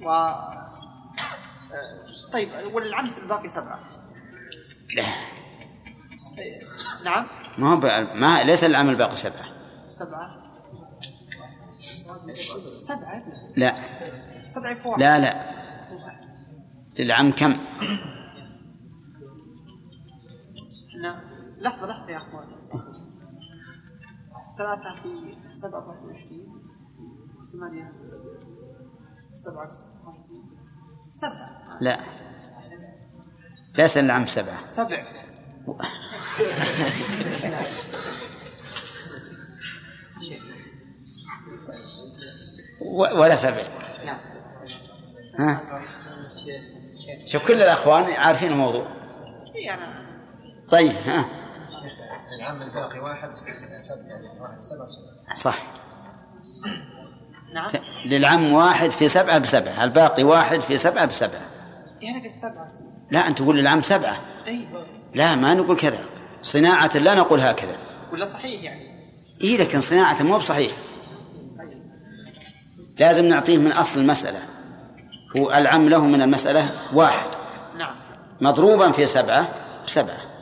[0.05, 0.29] و
[2.33, 3.79] طيب وللعمس الباقي سبعة.
[4.95, 5.03] لا.
[7.05, 9.45] نعم؟ ما هو بقى- ما ليس العمل باقي سبعة.
[9.89, 10.39] سبعة.
[12.77, 13.23] سبعة؟
[13.55, 13.75] لا.
[14.47, 14.99] سبعة واحد.
[14.99, 15.49] لا لا.
[16.99, 17.55] للعم كم؟
[20.89, 21.21] إحنا
[21.59, 22.47] لحظة لحظة يا أخوان.
[24.57, 26.47] ثلاثة في سبعة واحد وعشرين.
[27.51, 27.89] ثمانية
[29.35, 30.43] سبعة ستة وخمسين
[31.09, 31.77] سبعة.
[31.81, 31.99] لا.
[33.77, 34.65] ليس للعم سبعة.
[34.67, 35.05] سبع
[42.91, 43.63] ولا سبع
[45.39, 45.61] ها؟
[47.25, 48.87] شوف كل الأخوان عارفين الموضوع.
[50.71, 51.25] طيب ها؟
[52.39, 53.29] العام الباقي واحد
[54.07, 55.57] يعني واحد سبع سبع صح.
[57.53, 57.71] نعم.
[58.05, 61.41] للعم واحد في سبعة بسبعة الباقي واحد في سبعة بسبعة.
[62.01, 62.67] إيه أنا قلت سبعة.
[63.11, 64.19] لا أنت تقول للعم سبعة.
[64.47, 64.67] اي
[65.15, 65.99] لا ما نقول كذا.
[66.41, 67.77] صناعة لا نقول هكذا.
[68.13, 68.89] ولا صحيح يعني؟
[69.41, 70.71] إيه لكن صناعة مو بصحيح.
[72.99, 74.39] لازم نعطيه من أصل المسألة.
[75.37, 77.29] هو العم له من المسألة واحد.
[77.77, 77.95] نعم.
[78.41, 79.49] مضروبا في سبعة
[79.87, 80.17] بسبعة.
[80.17, 80.38] اي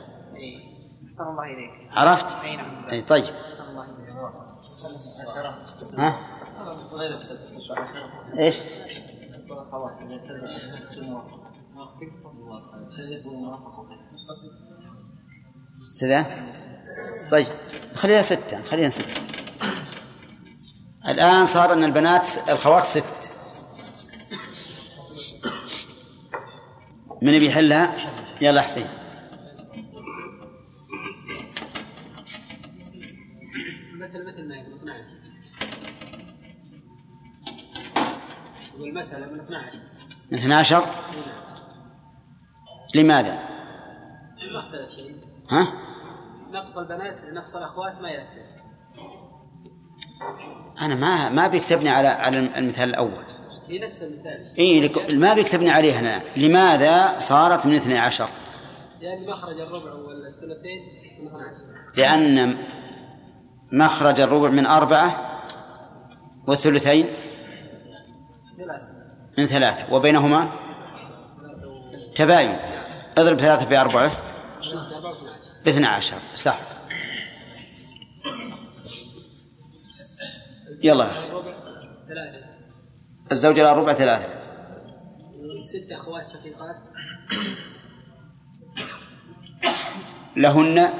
[1.20, 3.84] الله إليك عرفت؟ أي نعم أي طيب الله
[5.98, 6.16] ها؟
[8.38, 8.56] إيش؟
[16.00, 16.26] كذا؟
[17.30, 17.46] طيب
[17.94, 19.22] خليها ستة خليها ستة
[21.08, 23.32] الآن صار أن البنات الخوات ست
[27.22, 27.92] من بيحلها؟
[28.40, 28.86] يلا حسين
[34.16, 35.00] المسألة مثل ما هي من 12
[38.80, 39.78] والمسألة من 12
[40.32, 40.84] من 12
[42.94, 43.34] لماذا؟
[44.52, 45.16] ما اختلف شيء.
[45.50, 45.66] ها؟
[46.52, 48.48] نقص البنات نقص الأخوات ما يأثر
[50.80, 53.24] أنا ما ما بيكتبني على على المثال الأول.
[53.68, 54.58] هي نفس المثال.
[54.58, 56.22] اي لك- ما بيكتبني عليه هنا.
[56.36, 58.28] لماذا صارت من 12
[59.00, 60.88] يعني مخرج الربع والثلثين
[61.20, 61.56] من 12
[61.96, 62.58] لأن
[63.72, 65.40] مخرج الربع من أربعة
[66.48, 67.06] والثلثين
[69.38, 70.48] من ثلاثة وبينهما
[72.16, 72.56] تباين.
[73.18, 74.12] اضرب ثلاثة في أربعة
[75.64, 76.16] باثنى عشر.
[76.34, 76.58] صح
[80.84, 81.24] يلا.
[81.24, 81.54] الربع
[82.08, 82.44] ثلاثة
[83.32, 84.38] الزوجة لها ربع ثلاثة.
[85.62, 86.76] ست أخوات شقيقات.
[90.36, 90.92] لهن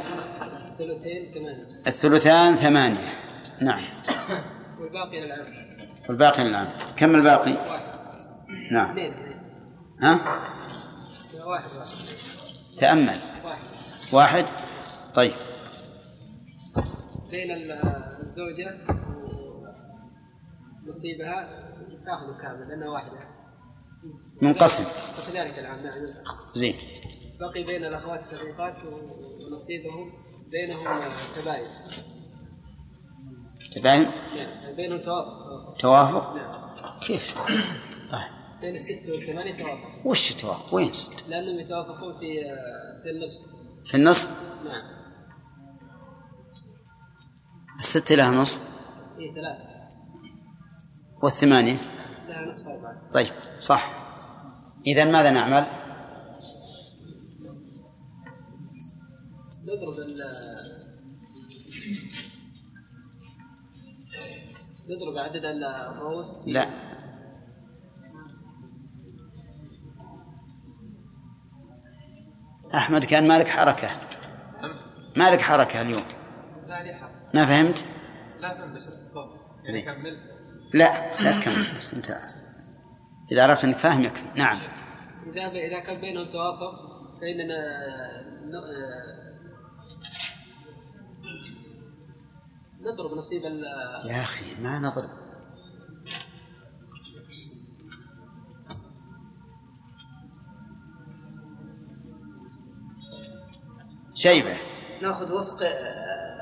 [0.78, 1.82] ثلثين ثمانية.
[1.86, 3.12] الثلثان ثمانية.
[3.60, 3.84] نعم.
[4.80, 5.44] والباقي للعم
[6.08, 7.82] والباقي للعام كم الباقي؟ واحد.
[8.72, 8.90] نعم.
[8.90, 9.12] اثنين.
[10.02, 10.14] ها؟
[11.46, 11.88] واحد واحد.
[12.78, 13.18] تأمل.
[13.44, 13.58] واحد.
[14.12, 14.44] واحد؟
[15.14, 15.34] طيب.
[17.30, 17.72] بين ال-
[18.20, 18.78] الزوجة
[20.86, 21.48] ونصيبها
[22.04, 23.20] تأخذ كامل لأنها واحدة.
[24.42, 24.84] منقسم.
[24.84, 25.94] وكذلك العام نعم.
[26.54, 26.74] زين.
[27.40, 28.76] بقي بين الأخوات الشقيقات
[29.50, 30.12] ونصيبهم
[30.50, 31.00] بينهم
[31.34, 31.66] تباين
[33.82, 37.38] فاهم؟ يعني بينهم توافق توافق كيف؟
[38.12, 38.28] آه.
[38.60, 42.44] بين الست والثمانية توافق وش التوافق؟ وين ست؟ لأنهم يتوافقون في
[43.02, 43.40] في النصف
[43.86, 44.28] في النصف
[44.64, 44.82] نعم
[47.80, 48.60] الستة لها نصف
[49.18, 49.68] هي ثلاثة
[51.22, 51.80] والثمانية
[52.28, 53.90] لها نصف أربعة طيب صح
[54.86, 55.66] إذا ماذا نعمل؟
[59.68, 60.22] نضرب ال
[64.90, 66.68] نضرب عدد الرؤوس لا.
[72.74, 73.90] أحمد كان مالك حركة.
[75.16, 76.02] مالك حركة اليوم.
[76.66, 77.84] لا لي حق ما فهمت؟
[78.40, 78.88] لا فهم بس
[79.66, 79.84] زين.
[79.84, 80.16] يعني كمل.
[80.74, 82.16] لا لا تكمل بس أنت
[83.32, 84.24] إذا عرفت أنك فاهم يكفي.
[84.34, 84.58] نعم.
[85.26, 86.72] إذا إذا كان بينهم توافق
[87.20, 87.54] فإننا
[92.80, 93.64] نضرب نصيب ال
[94.04, 95.08] يا أخي ما نضرب.
[104.14, 104.56] شيبة.
[105.02, 105.62] ناخذ وفق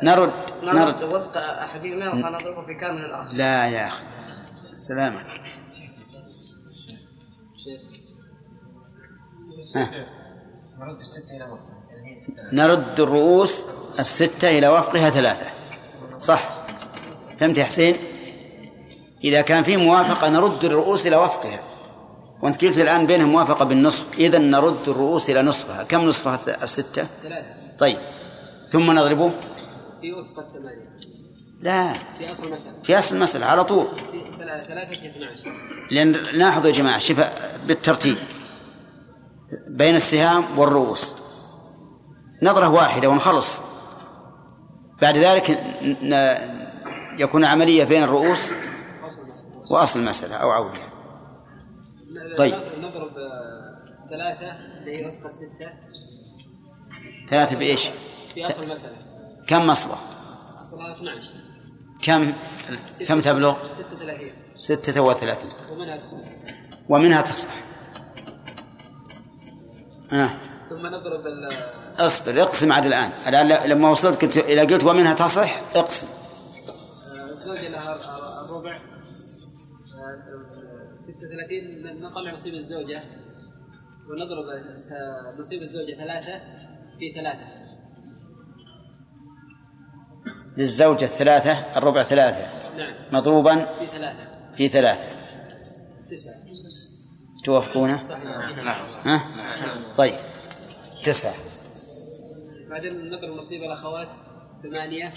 [0.03, 0.77] نرد نرد.
[0.77, 4.05] نرد وفق أحدهما ونضربه في كامل الآخر لا يا أخي
[4.73, 5.43] السلام عليك
[9.75, 10.07] ها.
[10.79, 12.53] نرد الستة إلى ثلاثة.
[12.53, 13.67] نرد الرؤوس
[13.99, 15.56] الستة إلى وفقها ثلاثة.
[16.21, 16.51] صح.
[17.39, 17.97] فهمت يا حسين؟
[19.25, 21.61] إذا كان في موافقة نرد الرؤوس إلى وفقها.
[22.43, 27.47] وأنت قلت الآن بينهم موافقة بالنصف إذا نرد الرؤوس إلى نصفها كم نصفها الستة؟ ثلاثة.
[27.79, 27.99] طيب.
[28.69, 29.33] ثم نضربه؟
[30.01, 30.97] في وفق الثمانية
[31.63, 31.93] لا.
[31.93, 33.87] في أصل المسألة في أصل المسألة على طول.
[34.39, 35.53] ثلاثة ثلاثة في 12
[35.91, 37.21] لأن لاحظوا يا جماعة شوف
[37.67, 38.17] بالترتيب.
[39.69, 41.15] بين السهام والرؤوس.
[42.43, 43.59] نظرة واحدة ونخلص.
[45.03, 45.61] بعد ذلك
[47.19, 48.39] يكون عملية بين الرؤوس
[49.71, 50.89] وأصل المسألة أو عودها.
[52.39, 52.55] طيب.
[52.79, 53.11] نضرب
[54.11, 55.71] ثلاثة اللي هي وفق الستة
[57.29, 57.89] ثلاثة بإيش؟
[58.35, 58.93] في أصل المسألة.
[59.47, 59.97] كم مصبة
[60.65, 61.31] أصلها 12
[62.03, 62.35] كم؟
[63.09, 65.51] كم تبلغ؟ 36 ستة وثلاثين.
[65.73, 66.19] ومنها تصل
[66.89, 67.49] ومنها تصح.
[70.13, 70.31] آه.
[70.69, 71.49] ثم نضرب ال
[71.99, 73.11] اصبر اقسم عاد الآن.
[73.49, 76.07] ل- لما وصلت كنت إذا قلت ومنها تصح؟ اقسم.
[76.07, 78.77] آه، الزوجة لها الر- الربع.
[79.97, 83.03] آه، 36 نطلع نصيب الزوجة.
[84.09, 84.45] ونضرب
[85.41, 86.41] نصيب الزوجة ثلاثة
[86.99, 87.47] في ثلاثة.
[90.57, 92.51] للزوجة الثلاثة الربع ثلاثة.
[92.77, 92.95] نعم.
[93.13, 94.27] مضروبا؟ في ثلاثة.
[94.57, 95.05] في ثلاثة.
[96.11, 96.33] تسعة.
[97.45, 98.01] توافقونه
[98.65, 99.23] نعم ها؟
[99.97, 100.19] طيب.
[101.05, 101.35] تسعة.
[102.71, 104.17] بعدين نضرب نصيب الأخوات
[104.63, 105.13] ثمانية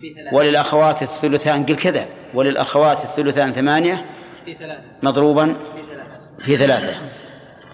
[0.00, 0.36] في ثلاثة.
[0.36, 2.08] وللأخوات الثلثان قل كذا.
[2.34, 4.06] وللأخوات الثلثان ثمانية؟
[4.44, 4.84] في ثلاثة.
[5.02, 6.36] مضروبا؟ في ثلاثة.
[6.38, 6.96] في ثلاثة.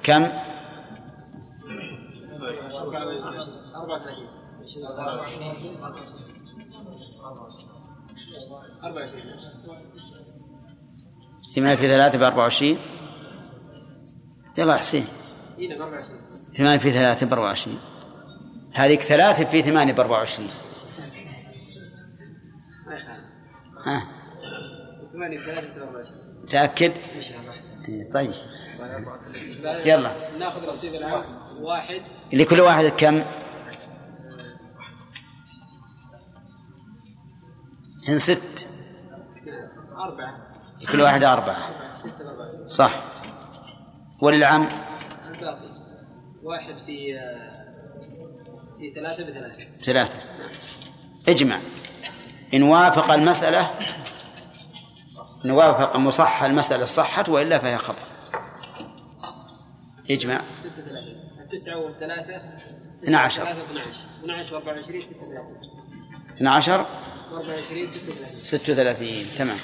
[0.03, 0.29] كم؟
[3.75, 4.29] 34
[8.83, 9.25] 24
[11.55, 12.79] ثمانية في ثلاثة بأربعة وعشرين؟
[14.59, 15.07] يلا حسين
[15.59, 16.21] هنا 24
[16.57, 17.79] ثمانية في ثلاثة بأربعة وعشرين
[18.73, 20.51] هذيك ثلاثة في ثمانية بأربعة وعشرين
[23.87, 24.07] ها؟
[25.13, 27.53] 8 في 3 24 تأكد شاء الله.
[27.89, 28.33] إيه، طيب.
[29.87, 30.13] يلا.
[30.39, 31.23] ناخذ نصيب العام.
[31.61, 32.03] واحد.
[32.33, 33.23] لكل واحد كم؟
[38.09, 38.67] هن ست.
[39.97, 40.33] أربعة.
[40.83, 41.95] لكل واحد أربعة.
[41.95, 43.03] ستة أربعة صح.
[44.23, 44.69] وللعم
[46.43, 47.65] واحد في آه،
[48.79, 49.65] في ثلاثة بثلاثة.
[49.85, 50.19] ثلاثة.
[51.29, 51.59] اجمع.
[52.55, 53.71] إن وافق المسألة
[55.45, 58.03] إن وافق مصح المسألة صحت وإلا فهي خطأ.
[60.11, 60.41] اجمع.
[60.59, 61.13] ستة ثلاثة.
[61.41, 62.43] التسعة والثلاثة.
[63.03, 65.57] 12 ثلاثة 12 12 و24 ستة ثلاثة.
[66.31, 66.85] 12
[67.33, 68.35] و24 ستة ثلاثة.
[68.45, 69.57] 36 تمام.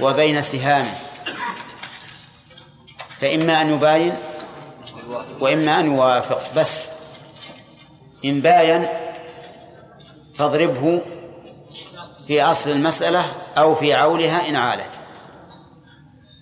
[0.00, 0.86] وبين السهام
[3.20, 4.18] فإما أن يباين
[5.40, 6.54] وإما أن يوافق.
[6.56, 6.90] بس
[8.24, 8.88] إن باين
[10.34, 11.00] فاضربه
[12.26, 13.24] في أصل المسألة
[13.58, 15.00] أو في عولها إن عالت.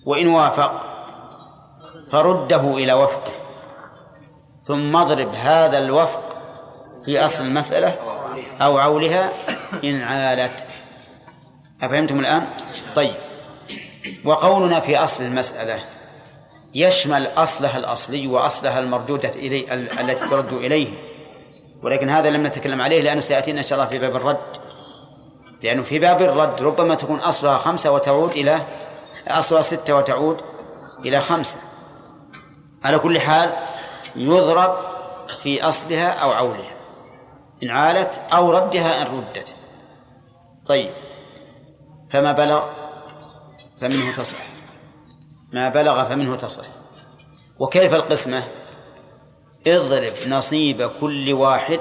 [0.05, 0.81] وإن وافق
[2.11, 3.31] فرده إلى وفقه.
[4.63, 6.23] ثم اضرب هذا الوفق
[7.05, 7.95] في أصل المسألة
[8.61, 9.29] أو عولها
[9.83, 10.67] إن عالت.
[11.83, 12.47] أفهمتم الآن؟
[12.95, 13.28] طيب.
[14.25, 15.79] وقولنا في أصل المسألة
[16.75, 20.87] يشمل أصلها الأصلي وأصلها المردودة إليه ال- التي ترد إليه.
[21.83, 24.57] ولكن هذا لم نتكلم عليه لأنه سيأتينا إن شاء الله في باب الرد.
[25.63, 28.61] لأنه في باب الرد ربما تكون أصلها خمسة وتعود إلى
[29.27, 30.37] أصلها ستة وتعود
[31.05, 31.57] إلى خمسة.
[32.83, 33.53] على كل حال
[34.15, 34.77] يضرب
[35.43, 36.71] في أصلها أو عولها.
[37.63, 39.53] إن عالت أو ردها إن ردت.
[40.65, 40.91] طيب
[42.09, 42.63] فما بلغ؟
[43.81, 44.37] فمنه تصح.
[45.53, 46.63] ما بلغ فمنه تصح.
[47.59, 48.43] وكيف القسمة؟
[49.67, 51.79] اضرب نصيب كل واحد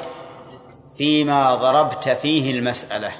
[0.97, 3.13] فيما ضربت فيه المسألة.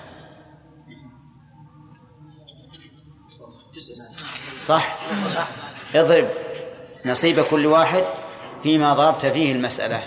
[4.59, 4.97] صح؟
[5.95, 6.29] اضرب
[7.07, 8.05] نصيب كل واحد
[8.63, 10.03] فيما ضربت فيه المسألة.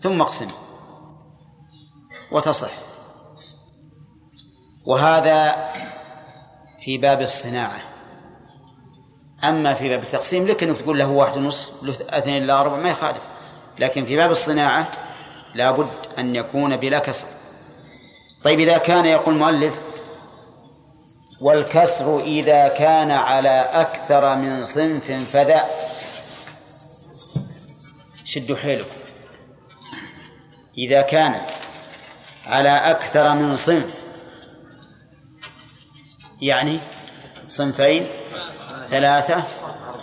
[0.00, 0.48] ثم اقسم.
[2.32, 2.70] وتصح.
[4.86, 5.72] وهذا
[6.84, 7.80] في باب الصناعة.
[9.44, 12.90] أما في باب التقسيم لك أنك تقول له واحد ونصف له اثنين إلا أربع ما
[12.90, 13.22] يخالف.
[13.78, 14.88] لكن في باب الصناعة
[15.54, 17.26] لابد أن يكون بلا كسر.
[18.44, 19.74] طيب إذا كان يقول المؤلف
[21.40, 25.64] والكسر إذا كان على أكثر من صنف فذا.
[28.24, 28.96] شدوا حيلكم.
[30.78, 31.40] إذا كان
[32.46, 34.01] على أكثر من صنف
[36.42, 36.78] يعني
[37.42, 38.10] صنفين
[38.88, 39.44] ثلاثة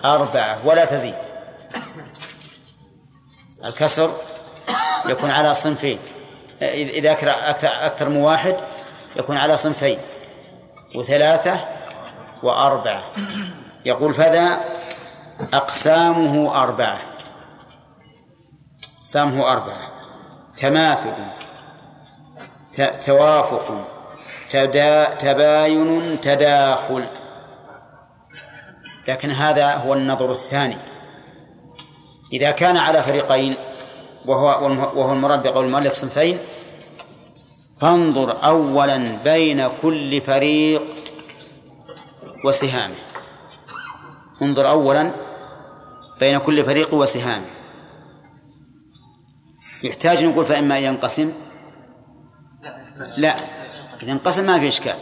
[0.06, 1.16] أربعة ولا تزيد.
[3.66, 4.12] الكسر
[5.10, 6.00] يكون على صنفين.
[6.62, 8.56] إذا أكثر أكثر, من واحد
[9.16, 10.00] يكون على صنفين.
[10.96, 11.66] وثلاثة
[12.44, 13.04] وأربعة.
[13.86, 14.60] يقول فذا
[15.54, 17.02] أقسامه أربعة.
[19.02, 19.92] أقسامه أربعة.
[20.58, 21.14] تماثل.
[23.06, 23.99] توافق.
[24.50, 27.08] تدا تباين تداخل.
[29.08, 30.78] لكن هذا هو النظر الثاني.
[32.34, 33.56] إذا كان على فريقين
[34.26, 34.48] وهو
[35.00, 36.40] وهو المراد بقول المؤلف صنفين
[37.82, 40.82] فانظر أولا بين كل فريق
[42.46, 42.96] وسهامه.
[44.42, 45.14] انظر أولا
[46.20, 47.46] بين كل فريق وسهامه.
[49.84, 51.34] يحتاج نقول فإما ينقسم؟
[53.18, 53.59] لا.
[54.04, 54.98] إذا انقسم ما في إشكال.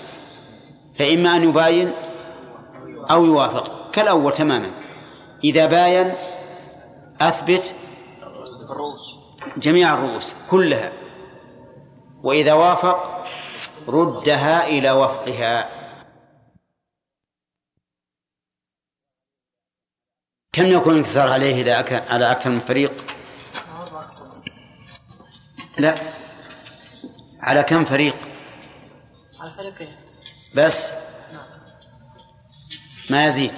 [0.99, 1.93] فإما أن يباين
[3.11, 3.91] أو يوافق.
[3.91, 4.71] كالأول تماما.
[5.43, 6.15] إذا باين
[7.21, 7.75] أثبت
[9.57, 10.93] جميع الرؤوس كلها.
[12.23, 13.23] وإذا وافق
[13.87, 15.69] ردها إلى وفقها.
[20.53, 22.93] كم يكون الانكسار عليه إذا أكل على أكثر من فريق؟
[25.79, 25.95] لا.
[27.41, 28.15] على كم فريق؟
[29.39, 29.95] على فريقين
[30.55, 30.91] بس.
[33.09, 33.51] ما يزيد.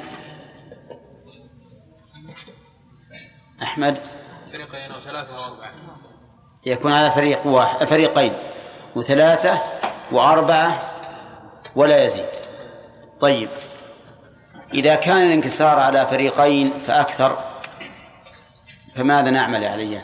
[3.62, 4.02] أحمد.
[4.52, 5.72] فريقين أو أربعة.
[6.66, 8.34] يكون على فريق واحد فريقين.
[8.96, 9.62] وثلاثة
[10.12, 10.96] وأربعة
[11.76, 12.26] ولا يزيد.
[13.22, 13.50] طيب.
[14.74, 17.38] إذا كان الانكسار على فريقين فأكثر
[18.96, 20.02] فماذا نعمل يا علي؟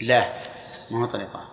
[0.00, 0.42] لا
[0.90, 1.48] ما هو طريقة.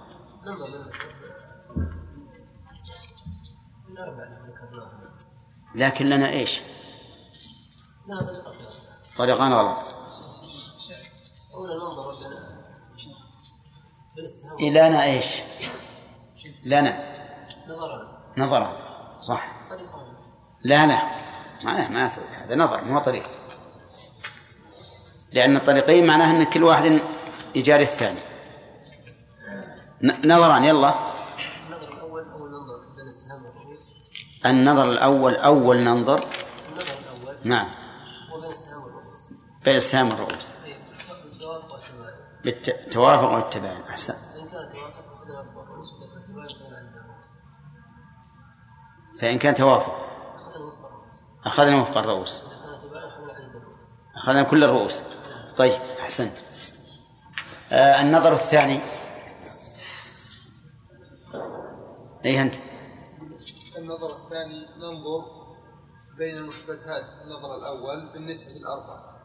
[5.75, 6.61] لكن لنا إيش؟
[9.17, 9.95] طريقان غلط.
[14.59, 15.25] لنا إيش؟
[16.65, 17.03] لنا
[18.37, 19.47] نظرا صح.
[20.63, 21.01] لا لا
[21.63, 23.27] ما هذا نظر مو طريق.
[25.33, 26.99] لأن الطريقين معناه أن كل واحد
[27.55, 28.19] يجاري الثاني.
[30.01, 30.93] نظران يلا
[31.67, 33.93] النظر الأول اول ننظر بين السهام والرؤوس
[34.45, 36.25] النظر الأول أول ننظر.
[37.43, 37.67] نعم.
[39.65, 40.49] بين السهام والرؤوس.
[42.43, 44.13] بالتوافق والتباين أحسن.
[49.19, 50.05] فإن كان توافق.
[51.45, 52.41] أخذنا وفق الرؤوس.
[54.15, 55.01] أخذنا كل الرؤوس.
[55.57, 56.33] طيب أحسنت.
[57.71, 58.79] آه النظر الثاني.
[62.25, 62.55] أي أنت؟
[63.89, 65.25] النظر الثاني ننظر
[66.17, 69.19] بين المثبتات في النظر الأول بالنسبة للأربعة.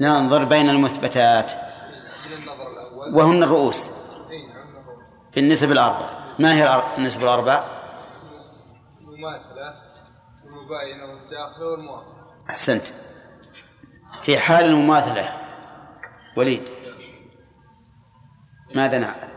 [0.00, 1.52] ننظر بين المثبتات.
[1.52, 3.14] من النظر الأول.
[3.14, 3.88] وهن الرؤوس.
[4.30, 4.96] أي نعم نظر
[5.34, 7.64] بالنسبة الأربع ما هي النسبة الأربع
[9.00, 9.74] المماثلة
[10.44, 12.88] المباينة والداخلة والموافقة أحسنت.
[14.22, 15.32] في حال المماثلة
[16.36, 16.62] وليد.
[18.74, 19.30] ماذا نعمل؟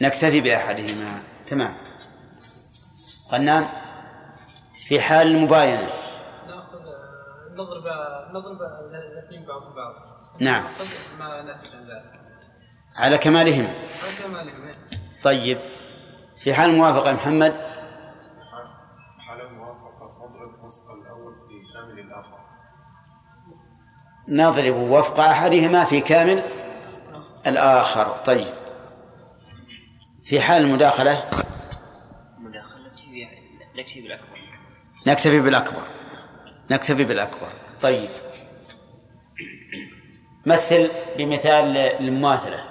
[0.00, 1.22] نكتفي بأحدهما.
[1.46, 1.74] تمام.
[3.32, 3.66] غنام
[4.74, 5.90] في حال المباينة.
[6.46, 6.78] ناخذ
[7.50, 7.84] نضرب
[8.32, 9.94] نضرب الاثنين بعض بعض.
[10.40, 10.64] نعم.
[11.18, 12.20] ما ناتج عن ذلك.
[12.96, 13.68] على كمالهما.
[13.68, 14.76] على كمالهم إيه.
[15.22, 15.58] طيب.
[16.36, 17.52] في حال الموافقة يا محمد؟
[19.18, 22.38] حال الموافقة نضرب وفق الأول في كامل الآخر
[24.28, 26.42] نضرب وفق أحدهما في كامل
[27.46, 28.06] الآخر.
[28.26, 28.54] طيب.
[30.22, 31.42] في حال المداخلة؟ مداخلة
[33.76, 34.26] نكتفي بالأكبر.
[35.06, 35.82] نكتفي بالأكبر.
[36.70, 37.48] نكتفي بالأكبر.
[37.82, 38.08] طيب.
[40.46, 42.64] مثل بمثال المماثلة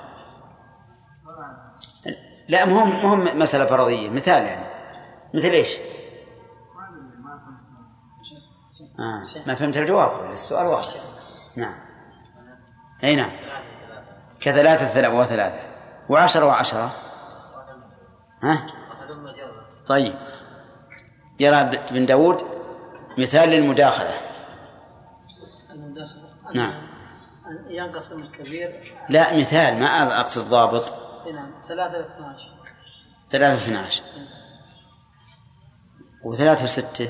[2.48, 4.66] لا مهم مهم مسألة فرضية مثال يعني.
[5.34, 5.78] مثل إيش؟
[9.00, 9.48] آه.
[9.48, 10.88] ما فهمت الجواب السؤال واضح
[11.56, 11.74] نعم.
[13.04, 13.32] أي نعم.
[14.42, 15.60] كثلاثة ثلاثة وثلاثة.
[16.10, 16.92] وعشرة وعشرة.
[18.44, 18.66] ها؟
[19.88, 20.16] طيب.
[21.42, 22.44] يرى بن داود
[23.18, 24.14] مثال للمداخلة.
[25.72, 26.22] المداخلة.
[26.56, 26.82] نعم.
[27.68, 28.98] ينقسم الكبير.
[29.10, 30.94] لا مثال ما أقصد ضابط.
[31.34, 32.42] نعم ثلاثة واثناش
[33.32, 34.02] ثلاثة واثناش
[36.24, 37.10] وثلاثة وستة.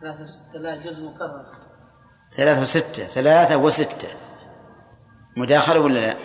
[0.00, 1.46] ثلاثة وستة لا جزء مكرر.
[2.36, 4.08] ثلاثة وستة ثلاثة وستة.
[5.36, 6.16] مداخلة ولا لا؟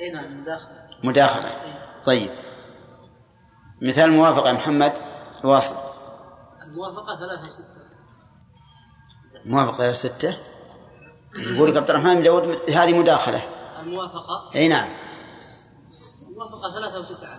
[0.00, 0.88] اي نعم مداخلة.
[1.04, 1.50] مداخلة.
[2.04, 2.47] طيب.
[3.82, 4.92] مثال موافقة يا محمد؟
[5.44, 5.74] الواصل
[6.64, 7.80] الموافقة ثلاثة وستة.
[9.46, 10.36] موافقة ثلاثة وستة؟
[11.36, 13.42] يقول لك عبد الرحمن بن داود هذه مداخلة.
[13.82, 14.88] الموافقة؟ أي نعم.
[16.30, 17.38] الموافقة ثلاثة وتسعة.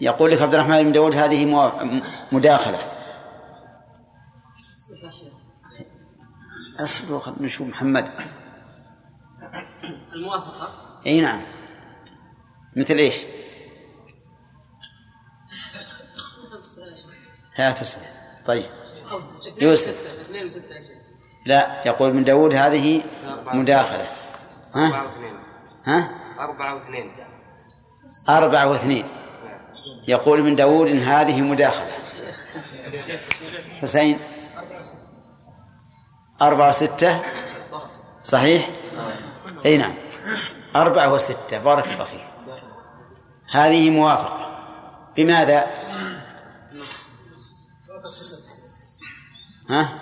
[0.00, 1.70] يقول لك عبد الرحمن بن داود هذه
[2.32, 2.78] مداخلة.
[6.80, 8.08] اصبروا خلنا نشوف محمد.
[10.14, 10.72] الموافقة؟
[11.06, 11.40] أي نعم.
[12.76, 13.24] مثل إيش؟
[17.58, 18.00] ثلاثة وستة
[18.46, 18.64] طيب.
[19.60, 19.94] يوسف.
[21.46, 23.02] لا يقول ابن داود هذه
[23.46, 24.06] مداخلة.
[24.74, 25.02] ها؟
[25.84, 27.12] ها؟ أربعة واثنين.
[28.28, 29.08] أربعة واثنين.
[30.08, 31.92] يقول ابن داود إن هذه مداخلة.
[33.80, 34.18] حسين.
[36.42, 37.22] أربعة وستة.
[38.22, 38.70] صحيح؟
[39.66, 39.94] أي نعم.
[40.76, 41.58] أربعة وستة.
[41.58, 42.26] بارك الله فيك.
[43.50, 44.48] هذه موافقة.
[45.16, 45.66] بماذا؟
[49.70, 49.98] ها؟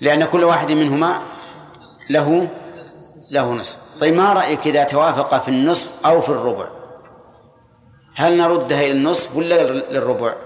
[0.00, 1.22] لأن كل واحد منهما
[2.10, 2.50] له
[3.30, 3.98] له نصف.
[4.00, 6.68] طيب ما رأيك إذا توافق في النصف أو في الربع؟
[8.14, 10.36] هل نردها إلى النصف ولا للربع؟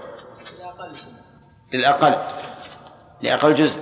[1.73, 2.17] للأقل.
[3.21, 3.81] لأقل جزء.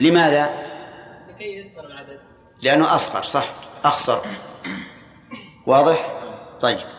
[0.00, 0.64] لماذا؟
[1.28, 2.20] لكي يصغر العدد
[2.62, 3.48] لأنه أصغر صح.
[3.84, 4.18] أخصر
[5.66, 6.12] واضح؟
[6.60, 6.93] طيب.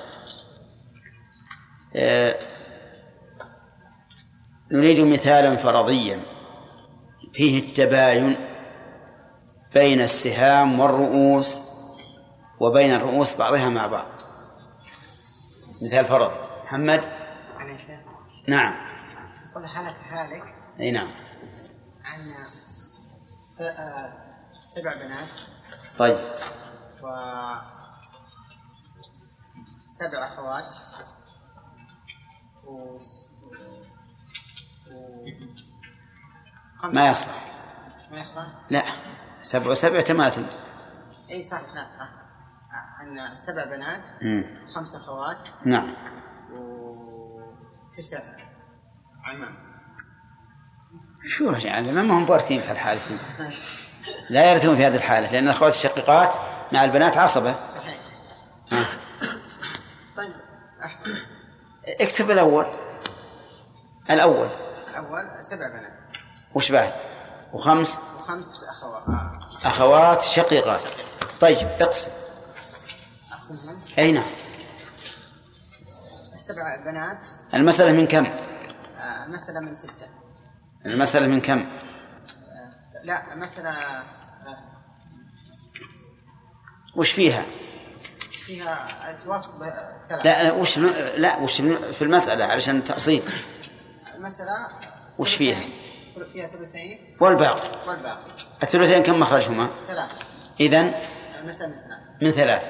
[4.71, 6.23] نريد مثالا فرضيا.
[7.33, 8.37] فيه التباين
[9.73, 11.59] بين السهام والرؤوس
[12.59, 14.07] وبين الرؤوس بعضها مع بعض.
[15.81, 17.03] مثال فرضي محمد؟
[18.47, 18.73] نعم.
[19.55, 21.11] قل حالك حالك أي نعم.
[23.57, 24.13] ث- آه،
[24.67, 25.27] سبع بنات.
[25.97, 26.17] طيب.
[27.03, 27.07] و
[29.87, 30.63] سبع أخوات.
[32.95, 32.99] و...
[36.87, 37.45] ما يصلح.
[38.11, 38.83] ما يصلح؟ لا.
[39.41, 40.45] سبع وسبع تماثل.
[41.31, 41.81] إي صح لا.
[41.81, 42.03] آه.
[42.03, 44.03] آه، عندنا سبع بنات.
[44.75, 45.45] خمس أخوات.
[45.65, 45.93] نعم.
[46.51, 48.19] وتسع.
[49.23, 49.55] عمام
[51.27, 53.01] شو يعني ما هم بارتين في الحالة.
[54.29, 56.33] لا يرثون في هذه الحالة لأن الأخوات الشقيقات
[56.71, 57.55] مع البنات عصبة.
[57.75, 57.97] صحيح.
[58.71, 58.85] ها.
[60.17, 60.33] طيب
[60.83, 61.05] أحمد.
[62.01, 62.65] اكتب الأول.
[64.10, 64.49] الأول.
[64.89, 65.93] الأول سبع بنات.
[66.53, 66.93] وش بعد؟
[67.53, 69.10] وخمس؟ وخمس أخوات.
[69.10, 69.32] آه.
[69.66, 70.82] أخوات شقيقات.
[71.41, 72.12] طيب اقسم.
[73.32, 74.24] اقسمهم أي نعم.
[76.36, 77.26] السبع بنات.
[77.53, 80.08] المسألة من كم؟ آه، مسألة من ستة.
[80.86, 82.72] المسألة من كم؟ آه،
[83.03, 84.03] لا مسألة آه،
[86.95, 87.45] وش فيها؟
[88.32, 88.88] فيها
[89.26, 89.51] توافق
[90.10, 90.78] ثلاث لا وش
[91.18, 93.24] لا وش في المسألة علشان تأصيل.
[94.16, 94.68] المسألة
[95.20, 95.59] وش فيها؟
[96.34, 97.16] فيها ثلثين.
[97.20, 97.89] والباقي.
[97.89, 98.32] والباقي.
[98.63, 100.16] الثلثين كم مخرجهما؟ ثلاثة.
[100.59, 100.93] إذن
[101.39, 101.74] المسألة
[102.22, 102.68] من ثلاثة.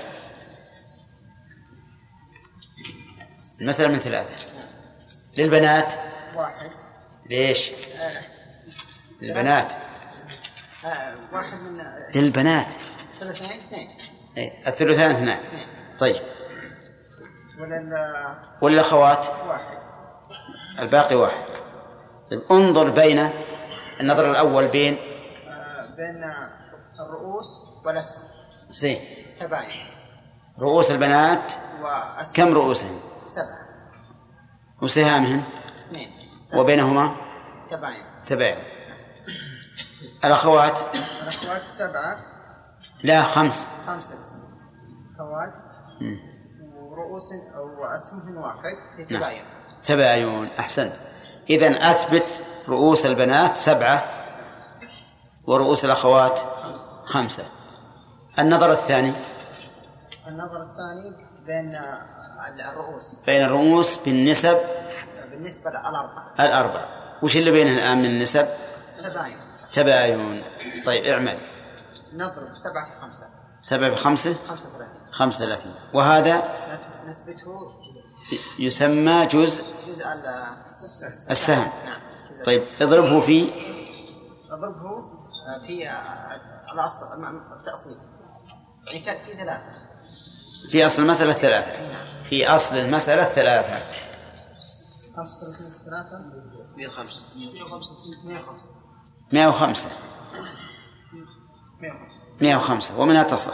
[3.56, 4.46] من المسألة من ثلاثة.
[5.38, 5.93] للبنات.
[6.36, 6.72] واحد.
[7.30, 8.22] ليش؟ آه،
[9.22, 9.74] للبنات.
[10.86, 11.82] آه، واحد من
[12.16, 12.70] للبنات.
[13.20, 13.89] ثلثين اثنين.
[14.38, 15.68] إيه، الثلثان اثنان اثنين.
[16.00, 16.16] طيب.
[18.62, 19.85] ولا الأخوات؟ واحد.
[20.80, 21.45] الباقي واحد.
[22.32, 23.30] طيب انظر بين
[24.01, 24.97] النظر الأول بين
[25.97, 26.23] بين
[26.99, 28.23] الرؤوس والأسهم
[28.69, 28.99] زين.
[29.39, 29.88] تباين.
[30.59, 31.53] رؤوس البنات
[32.34, 33.65] كم رؤوسهن؟ سبعة
[34.82, 36.09] وسهامهن؟ اثنين.
[36.55, 37.15] وبينهما؟
[37.69, 38.03] تباين.
[38.26, 38.57] تباين.
[40.26, 40.80] الأخوات؟
[41.23, 42.17] الأخوات سبعة.
[43.03, 43.86] لا خمس.
[43.88, 44.15] خمسة.
[45.19, 45.53] أخوات.
[46.76, 48.78] ورؤوس أو أسهمهن واحد.
[49.07, 49.55] في نعم.
[49.88, 50.96] تباين أحسنت.
[51.50, 54.04] إذا أثبت رؤوس البنات سبعة
[55.48, 56.40] ورؤوس الأخوات
[57.06, 57.44] خمسة.
[58.40, 59.14] النظر الثاني.
[60.28, 61.16] النظر الثاني
[61.46, 61.78] بين
[62.60, 63.16] الرؤوس.
[63.26, 64.58] بين الرؤوس بالنسب
[65.32, 66.34] بالنسبة للأربعة.
[66.40, 66.86] الأربع
[67.24, 68.48] وش اللي بينهن الآن من النسب؟
[69.04, 69.38] تباين.
[69.74, 70.44] تباين
[70.86, 71.38] طيب اعمل.
[72.14, 73.28] نضرب سبعة في خمسة.
[73.62, 77.58] سبعة في خمسة؟ خمسة ثلاثين خمسة ثلاثين وهذا؟ نث- نثبته
[78.59, 81.69] يسمى جزء جزء ال- السهم.
[82.45, 83.51] طيب اضربه في
[84.51, 84.99] اضربه
[85.67, 85.89] في
[86.73, 87.95] الأصل مع- التأصيل
[88.88, 89.69] يعني في ثلاثة.
[90.71, 91.80] في أصل المسألة ثلاثة.
[92.23, 93.80] في أصل المسألة ثلاثة.
[95.15, 96.09] 35 في ثلاثة
[96.78, 98.69] 105 105 105
[99.32, 99.89] 105
[102.41, 103.53] 105 ومنها تصح.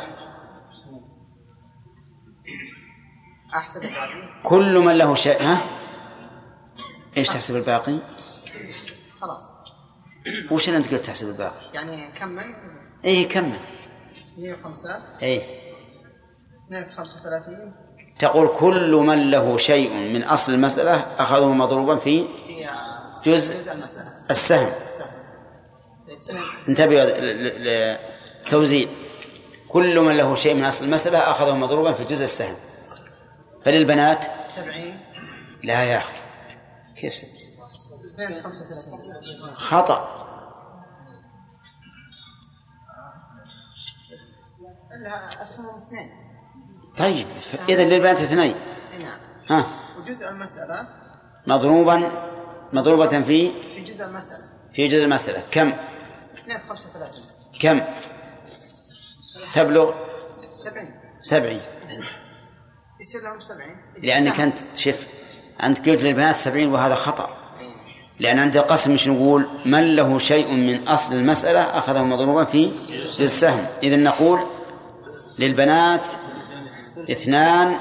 [3.55, 4.41] أحسب الباقي.
[4.43, 5.61] كل من له شيء ها؟
[7.17, 7.97] إيش تحسب الباقي؟
[9.21, 9.41] خلاص.
[10.51, 12.55] وش اللي أنت قلت تحسب الباقي؟ يعني كمل
[13.05, 13.59] اي كمل
[14.37, 15.41] 105 اي
[16.67, 17.73] 2 في 35
[18.19, 22.27] تقول كل من له شيء من أصل المسألة أخذه مضروبا في
[23.25, 23.55] جزء
[24.31, 24.69] السهم.
[26.69, 27.05] انتبهوا
[28.43, 28.87] للتوزيع
[29.69, 32.55] كل من له شيء من أصل المسألة أخذه مضروبا في جزء السهم.
[33.65, 34.99] فللبنات؟ 70
[35.63, 36.19] لا يا أخي.
[36.95, 37.35] كيف ست؟
[38.13, 40.27] 2 في 35 خطأ.
[45.41, 46.09] أسهم اثنين.
[46.97, 47.27] طيب
[47.69, 48.55] اذا للبنات اثنين.
[48.99, 49.19] نعم.
[49.49, 49.65] ها.
[49.99, 50.87] وجزء المسألة؟
[51.47, 52.11] مضروبا
[52.73, 54.43] مضروبة في؟ في جزء المسألة.
[54.73, 55.43] في جزء المسألة.
[55.51, 55.73] كم؟
[56.37, 57.23] 2 في 35
[57.59, 57.81] كم؟
[59.53, 59.93] تبلغ؟
[60.61, 61.61] 70 سبعين.
[63.01, 63.61] يصير لهم 70
[64.03, 65.07] لأنك أنت شف
[65.63, 67.29] أنت قلت للبنات سبعين وهذا خطأ.
[68.19, 72.71] لأن عند القسم مش نقول من له شيء من أصل المسألة أخذه مضروبا في
[73.19, 73.65] السهم.
[73.83, 74.39] إذا نقول
[75.39, 76.07] للبنات
[77.11, 77.79] اثنان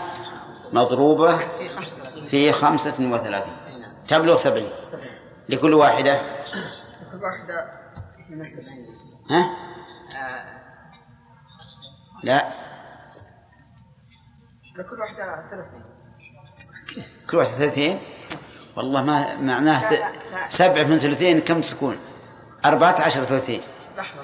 [0.73, 3.55] مضروبة في 35 في خمسة وثلاثين.
[4.09, 4.69] تبلغ سبعين.
[5.49, 6.21] لكل واحدة.
[7.13, 7.71] كل واحدة
[8.31, 8.87] من السبعين
[9.31, 9.51] ها؟
[10.17, 10.61] آه،
[12.23, 12.60] لا.
[14.81, 15.83] لكل واحدة ثلاثين
[17.31, 17.99] كل واحدة ثلاثين
[18.77, 20.49] والله ما معناه لا، لا، لا.
[20.49, 21.97] سبعة من ثلاثين كم تكون
[22.65, 23.61] أربعة عشر ثلاثين.
[23.97, 24.23] لحظة.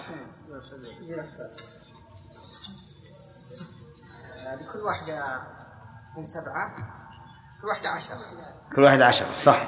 [4.61, 5.42] لكل واحدة
[6.16, 6.76] من سبعة
[7.62, 8.16] كل واحدة عشرة
[8.76, 9.62] كل واحد عشر صح.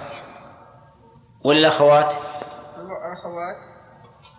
[1.44, 2.14] والأخوات
[2.76, 3.66] الأخوات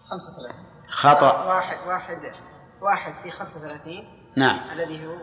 [0.10, 0.66] خمسة وثلاثين.
[0.90, 1.46] خطأ.
[1.56, 2.34] واحد واحد
[2.82, 4.32] واحد في خمسة وثلاثين.
[4.38, 4.70] نعم.
[4.70, 5.18] الذي هو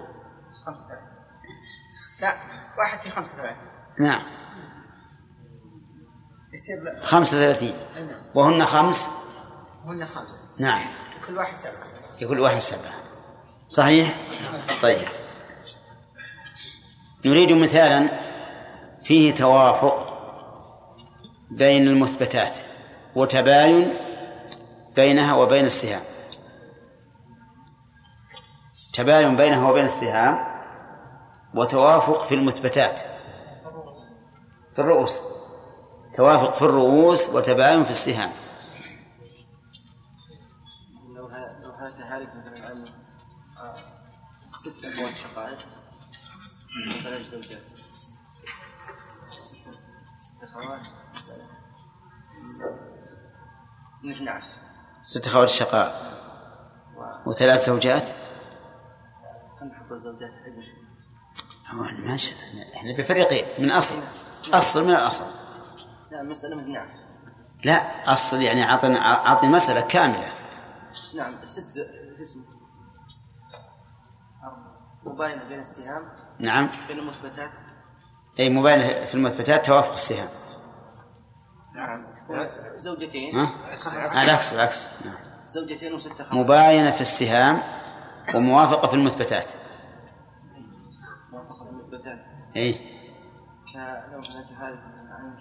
[0.66, 1.16] خمسة وثلاثين.
[2.21, 2.37] لا
[2.79, 3.57] واحد في خمسة وثلاثين.
[3.99, 4.23] نعم.
[6.53, 7.75] يصير خمسة وثلاثين.
[7.97, 8.09] نعم.
[8.35, 9.11] وهن خمس؟
[9.87, 10.61] هن خمس.
[10.61, 10.85] نعم.
[11.27, 11.87] كل واحد سبعة.
[12.21, 12.93] لكل واحد سبعة.
[13.69, 14.21] صحيح؟
[14.83, 15.09] طيب.
[17.25, 18.21] نريد مثالا
[19.05, 20.07] فيه توافق
[21.51, 22.57] بين المثبتات
[23.17, 23.95] وتباين
[24.97, 26.03] بينها وبين السهام.
[28.93, 30.56] تباين بينها وبين السهام
[31.55, 33.01] وتوافق في المثبتات
[34.73, 35.21] في الرؤوس
[36.15, 38.31] توافق في الرؤوس وتباين في السهام.
[41.15, 42.85] لو هذا مثلا
[43.59, 43.77] آه،
[44.57, 45.59] ست اخوات شقائق
[46.89, 47.63] وثلاث زوجات.
[49.43, 49.71] ست
[50.19, 51.45] ست اخوات مسألة.
[54.03, 54.47] من 12
[55.03, 56.17] ست أخوات شقاء
[57.27, 58.09] وثلاث زوجات؟
[59.61, 60.86] تنحط الزوجات حق
[61.71, 62.35] هو ماشي
[62.77, 63.97] إحنا بفريقين من أصل.
[64.53, 65.25] أصل من الأصل.
[66.11, 66.91] لا مسألة من 12
[67.64, 70.33] لا أصل يعني اعطنا اعطني مسألة كاملة.
[71.14, 71.73] نعم ست
[72.17, 72.43] شو اسمه؟
[75.05, 76.03] مباينة بين السهام.
[76.39, 76.71] نعم.
[76.89, 77.51] بين المثبتات.
[78.41, 80.29] اي مباينة في المثبتات توافق السهام.
[81.75, 81.97] نعم.
[82.75, 83.37] زوجتين.
[83.37, 83.53] ها؟
[84.23, 84.87] العكس العكس.
[85.05, 85.14] نعم.
[85.49, 87.62] زوجتين وست اخوات مباينة في السهام
[88.35, 89.53] وموافقة في المثبتات.
[92.13, 92.97] المثبتات إيه.
[93.73, 94.79] كلو هناك هذه
[95.11, 95.39] عن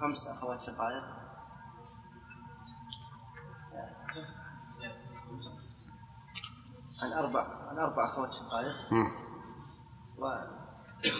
[0.00, 1.04] خمس أخوات شقائق.
[7.02, 8.74] عن أربع عن أربع أخوات شقائق.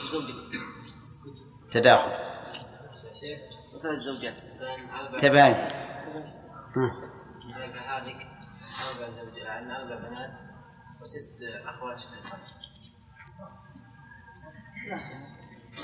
[0.04, 0.34] وزوجة
[1.70, 2.10] تداخل.
[3.74, 4.40] وثلاث زوجات.
[5.20, 5.54] تباين.
[5.56, 7.10] ها.
[7.44, 8.16] هناك هذيك
[8.96, 10.38] أربع زوجات عن أربع بنات
[11.00, 12.50] وست أخوات شقيقات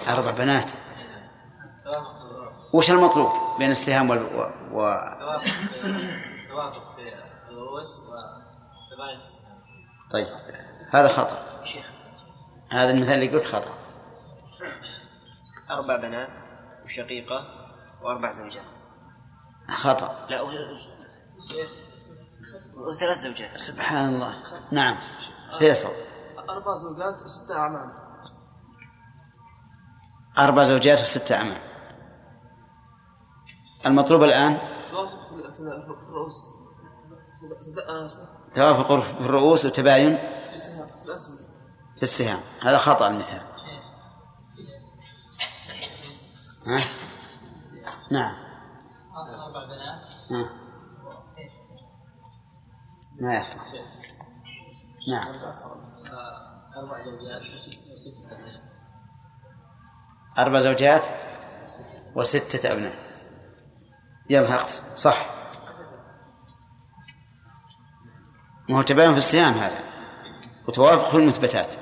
[0.08, 0.70] أربع بنات.
[2.72, 4.22] وش المطلوب بين السهام وال...
[4.22, 4.50] و...
[4.72, 5.00] و...
[6.48, 7.14] توافق في
[7.50, 9.56] الرؤوس وتباين السهام
[10.10, 10.26] طيب
[10.92, 11.38] هذا خطأ.
[12.72, 13.74] هذا المثال اللي قلت خطأ.
[15.70, 16.30] أربع بنات
[16.84, 17.46] وشقيقة
[18.02, 18.76] وأربع زوجات.
[19.68, 20.26] خطأ.
[20.30, 20.48] لا و...
[22.94, 23.58] وثلاث زوجات.
[23.58, 24.34] سبحان الله.
[24.72, 24.96] نعم.
[25.58, 25.90] فيصل.
[26.50, 28.05] أربع زوجات وستة أعمام.
[30.38, 31.56] أربع زوجات وستة أعمام
[33.86, 34.58] المطلوب الآن؟
[34.90, 35.96] توافق في ال- في ال-
[39.14, 40.16] في الرؤوس وتباين؟
[41.96, 42.40] في السهام.
[42.62, 43.40] هذا خطأ المثال.
[46.66, 46.80] ها؟
[48.10, 48.34] نعم.
[53.20, 53.62] ما يصلح.
[55.08, 55.28] نعم.
[56.76, 58.75] أربع زوجات وست وست أبناء
[60.38, 61.02] أربع زوجات
[62.14, 62.94] وستة أبناء.
[64.30, 64.66] يلحق
[64.96, 65.26] صح.
[68.68, 69.78] ما هو تباين في الصيام هذا.
[70.68, 71.74] وتوافق في المثبتات.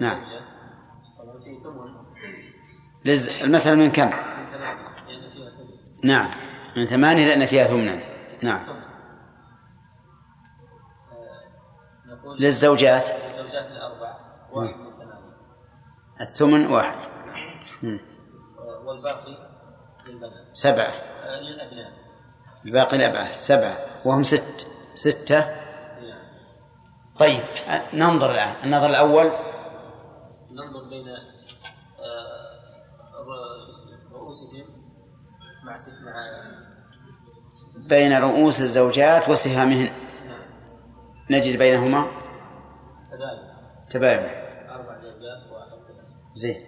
[0.00, 0.20] نعم.
[3.04, 3.42] لز...
[3.42, 4.10] المسألة من كم؟
[6.04, 6.30] نعم.
[6.76, 8.00] من ثمانية لأن فيها ثمنا.
[8.42, 8.66] نعم.
[12.38, 13.10] للزوجات.
[13.24, 14.16] الزوجات الأربع.
[14.52, 14.95] ثمانية
[16.20, 16.98] الثمن واحد.
[18.84, 19.48] والباقي
[20.06, 20.46] للبنات.
[20.52, 20.86] سبعة.
[21.22, 21.92] آه، للأبناء.
[22.66, 23.76] الباقي الأبعاد سبعة.
[24.06, 24.66] وهم ست.
[24.94, 25.40] ستة.
[25.40, 26.18] نعم
[27.18, 27.42] طيب
[27.94, 28.54] ننظر الآن.
[28.64, 29.30] النظر الأول.
[30.50, 32.50] ننظر بين آه،
[34.12, 34.66] رؤوسهم
[35.64, 36.14] مع مع
[37.88, 39.90] بين رؤوس الزوجات وسهامهن.
[41.30, 42.06] نجد بينهما.
[43.10, 43.38] تباين.
[43.90, 44.18] تباين
[44.70, 46.06] أربع زوجات وواحد بنات.
[46.36, 46.60] زين.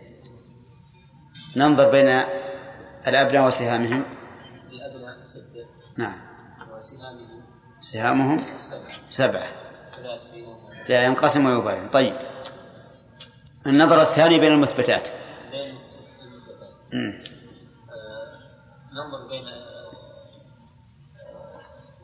[1.57, 2.09] ننظر بين
[3.07, 4.05] الأبناء وسهامهم.
[4.73, 5.67] الأبناء ستة.
[5.97, 6.15] نعم.
[6.77, 7.43] وسهامهم
[7.81, 9.09] سهامهم سبعة.
[9.09, 9.47] سبعة.
[9.97, 10.59] ثلاث بينهم.
[10.89, 11.89] لا ينقسم ويباين.
[11.89, 12.17] طيب.
[13.67, 15.09] النظر الثاني بين المثبتات.
[15.51, 15.77] بين
[16.23, 16.75] المثبتات.
[16.95, 17.19] آه،
[18.93, 19.93] ننظر بين آه، آه،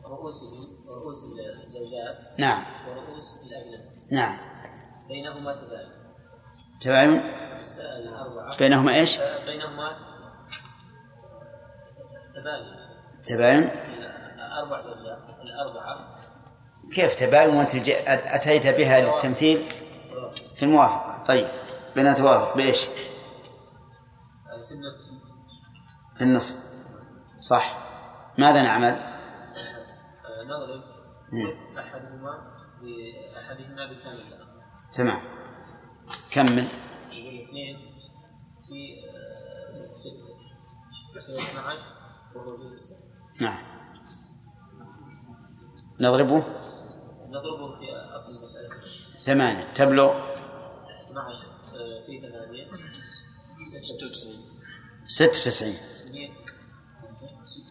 [0.09, 0.49] رؤوسهم
[0.87, 2.39] رؤوس الزوجات.
[2.39, 2.63] نعم.
[2.87, 3.81] ورؤوس الأبناء.
[4.11, 4.37] نعم.
[5.07, 5.89] بينهما تباين.
[6.81, 7.44] تباين؟
[8.59, 9.97] بينهما آه، بينهما
[12.35, 12.65] تباين.
[13.23, 13.69] تباين.
[14.63, 16.15] أربع زوجات الأربعة.
[16.95, 17.75] كيف تباين وأنت
[18.07, 19.59] أتيت بها للتمثيل؟
[20.55, 21.23] في الموافقة.
[21.23, 21.47] طيب.
[21.95, 22.57] بين توافق.
[22.57, 22.85] بإيش؟
[26.17, 26.55] في النصف.
[27.39, 27.77] صح.
[28.37, 28.99] ماذا نعمل؟
[30.45, 30.83] نضرب.
[31.77, 34.23] أحدهما بأحدهما بكامل.
[34.93, 35.21] تمام.
[36.31, 36.67] كمل.
[37.55, 37.79] اثنين
[38.67, 38.97] في
[39.95, 40.35] ستة
[41.15, 41.79] يصير 12
[42.35, 42.97] وهو جزء السبع
[43.41, 43.63] نعم.
[45.99, 46.37] نضربه؟
[47.29, 48.69] نضربه في أصل المسألة.
[49.19, 49.71] ثمانية.
[49.71, 50.33] تبلغ؟
[51.11, 52.71] 12 آه، في ثمانية.
[53.85, 54.35] 96
[55.07, 55.73] ستة وتسعين.
[55.73, 56.33] اثنين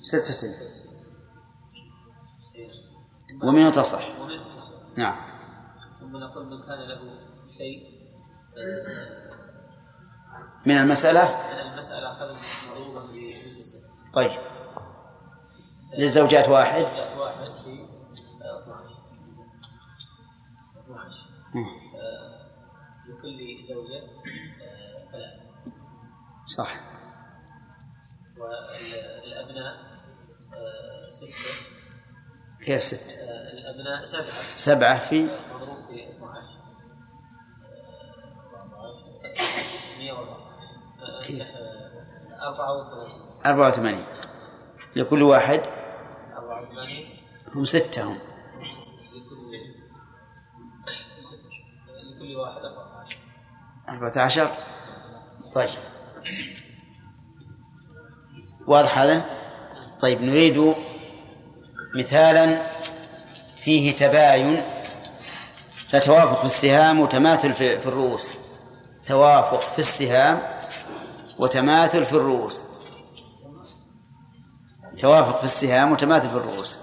[0.00, 0.94] ستة وتسعين.
[3.42, 4.40] ومنه تصح ومن
[4.96, 5.26] نعم.
[6.00, 7.18] ثم نقول من كان له
[7.48, 7.94] شيء
[8.56, 9.33] آه،
[10.66, 11.22] من المسألة؟
[11.52, 12.34] من المسألة أخذ
[14.14, 14.30] طيب.
[15.98, 16.80] للزوجات واحد.
[16.82, 17.78] زوجات واحد في
[18.42, 19.02] آه، 12
[20.84, 21.64] 12 مم.
[22.00, 25.32] آه، لكل زوجة آه، ثلاث
[26.46, 26.74] صح.
[28.38, 29.74] والأبناء
[30.54, 31.54] آه، ستة.
[32.64, 34.22] كيف ستة؟ آه، الأبناء سبعة.
[34.56, 36.54] سبعة في؟ مضروب في 12
[40.10, 40.24] 14
[41.00, 43.12] 104 كيف؟ آه، 84
[43.46, 44.04] أربعة وثمانين.
[44.96, 45.60] لكل واحد
[46.36, 47.06] 84
[47.54, 48.18] هم ستة هم.
[52.16, 53.16] لكل واحد 14
[53.88, 54.50] أربعة عشر.
[55.54, 55.68] طيب.
[58.66, 59.24] واضح هذا؟
[60.00, 60.74] طيب نريد
[61.94, 62.62] مثالا
[63.56, 64.62] فيه تباين
[65.90, 68.43] فتوافق في السهام وتماثل في الرؤوس.
[69.06, 70.42] توافق في السهام
[71.38, 72.66] وتماثل في الرؤوس.
[74.98, 76.78] توافق في السهام وتماثل في الرؤوس.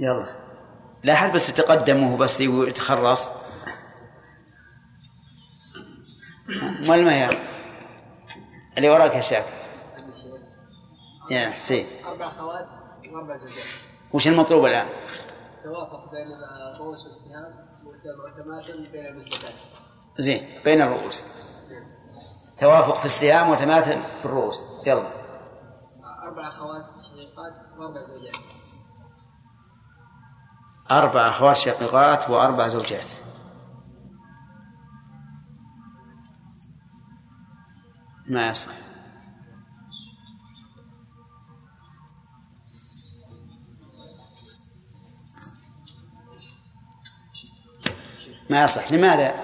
[0.00, 0.26] يلا.
[1.02, 3.30] لا حد بس يتقدم وهو بس يتخرص.
[6.80, 7.38] ما هي
[8.78, 9.52] اللي وراك يا شاكر
[11.30, 12.68] يا حسين أربع أخوات
[13.12, 13.64] وأربع زوجات.
[14.12, 14.86] وش المطلوب الآن؟
[15.64, 16.28] توافق بين
[16.74, 17.52] الرؤوس والسهام
[17.84, 19.24] وتماثل بين
[20.18, 21.24] زين بين الرؤوس.
[22.58, 24.86] توافق في السهام وتماثل في الرؤوس.
[24.86, 25.22] يلا.
[26.22, 28.36] أربع أخوات شقيقات وأربع زوجات.
[30.90, 33.06] أربع أخوات شقيقات وأربع زوجات.
[38.26, 38.91] ما يصح
[48.52, 49.34] ما يصح لماذا؟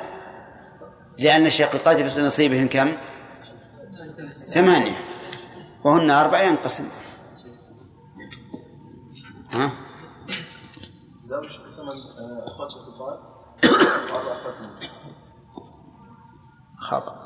[1.18, 2.92] لأن الشقيقات بس نصيبهن كم؟
[4.46, 4.98] ثمانية
[5.84, 6.88] وهن أربعة ينقسم
[9.52, 9.70] ها؟
[12.68, 13.20] شقيقات
[16.76, 17.24] خطأ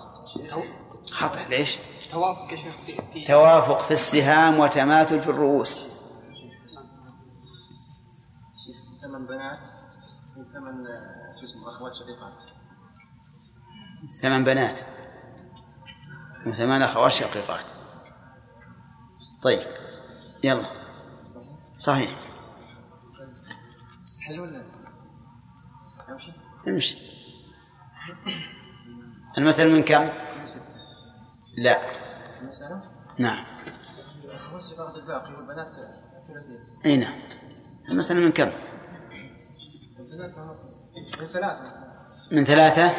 [1.11, 1.79] خطأ ليش؟
[2.13, 2.75] توافق يا شيخ
[3.27, 5.81] توافق في السهام وتماثل في الرؤوس
[9.03, 9.69] ثمان بنات
[10.37, 10.85] وثمان
[11.43, 12.51] شو اسمه اخوات شقيقات
[14.23, 14.81] ثمان بنات
[16.47, 17.73] وثمان أخوات شقيقات.
[19.43, 19.67] طيب
[20.45, 20.67] يلا.
[21.79, 22.19] صحيح.
[24.21, 24.65] حلو ولا
[26.09, 26.33] امشي؟
[26.69, 26.97] امشي
[29.39, 30.09] المثل من كم؟
[31.57, 31.81] لا.
[33.19, 33.45] نعم.
[34.25, 34.63] أخوات
[36.87, 37.19] أي نعم.
[37.89, 38.51] المسألة من كم؟
[41.21, 41.87] من ثلاثة.
[42.33, 42.95] من ثلاثة؟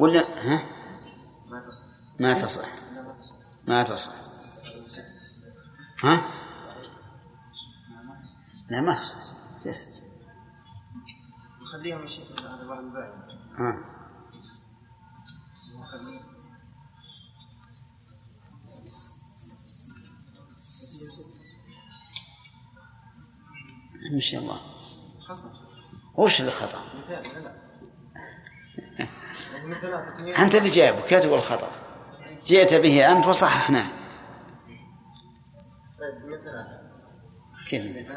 [0.00, 0.62] ولا ها؟
[1.50, 1.84] ما تصح.
[2.20, 2.62] ما تصح.
[3.68, 4.12] ما تصح.
[6.04, 6.22] ها؟
[8.70, 9.18] لا ما تصح.
[9.66, 9.88] يس.
[11.62, 13.38] نخليهم الشيخ هذا الباقي.
[13.58, 13.98] ها.
[24.12, 24.60] إن شاء الله.
[26.18, 26.84] وش اللي خطأ؟
[30.38, 31.70] أنت اللي جايبه كاتب الخطأ.
[32.46, 33.86] جئت به أنت وصححناه.
[37.68, 38.08] كيف؟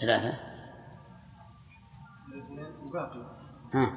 [0.00, 0.38] ثلاثة.
[3.74, 3.92] ها.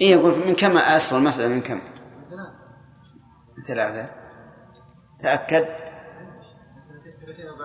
[0.00, 1.80] إيه يقول من كم أصل المسألة؟ من كم؟
[3.56, 4.14] من ثلاثة.
[5.18, 5.66] تأكد.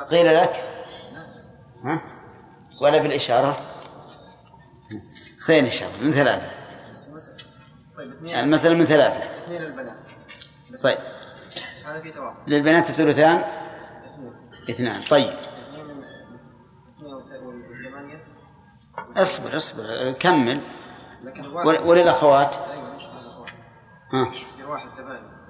[0.10, 0.86] قيل لك؟
[1.84, 2.21] ها؟
[2.82, 3.58] ولا بالإشارة.
[5.40, 6.52] خير إشارة من ثلاثة.
[6.94, 9.44] بس المسألة اثنين من ثلاثة.
[9.44, 9.98] اثنين البنات
[10.74, 10.98] بس طيب.
[11.86, 13.38] هذا في توافق للبنات الثلثان؟
[14.06, 14.34] اثنين
[14.70, 15.04] اثنان.
[15.10, 15.34] طيب.
[15.34, 16.04] اثنين
[17.72, 18.20] اثنين
[19.18, 20.62] اصبر اصبر كمل.
[21.24, 22.56] لكن ول- واحد وللأخوات؟
[22.96, 23.46] مش هذا هو
[24.14, 24.32] ها.
[24.68, 25.42] واحد ثمانية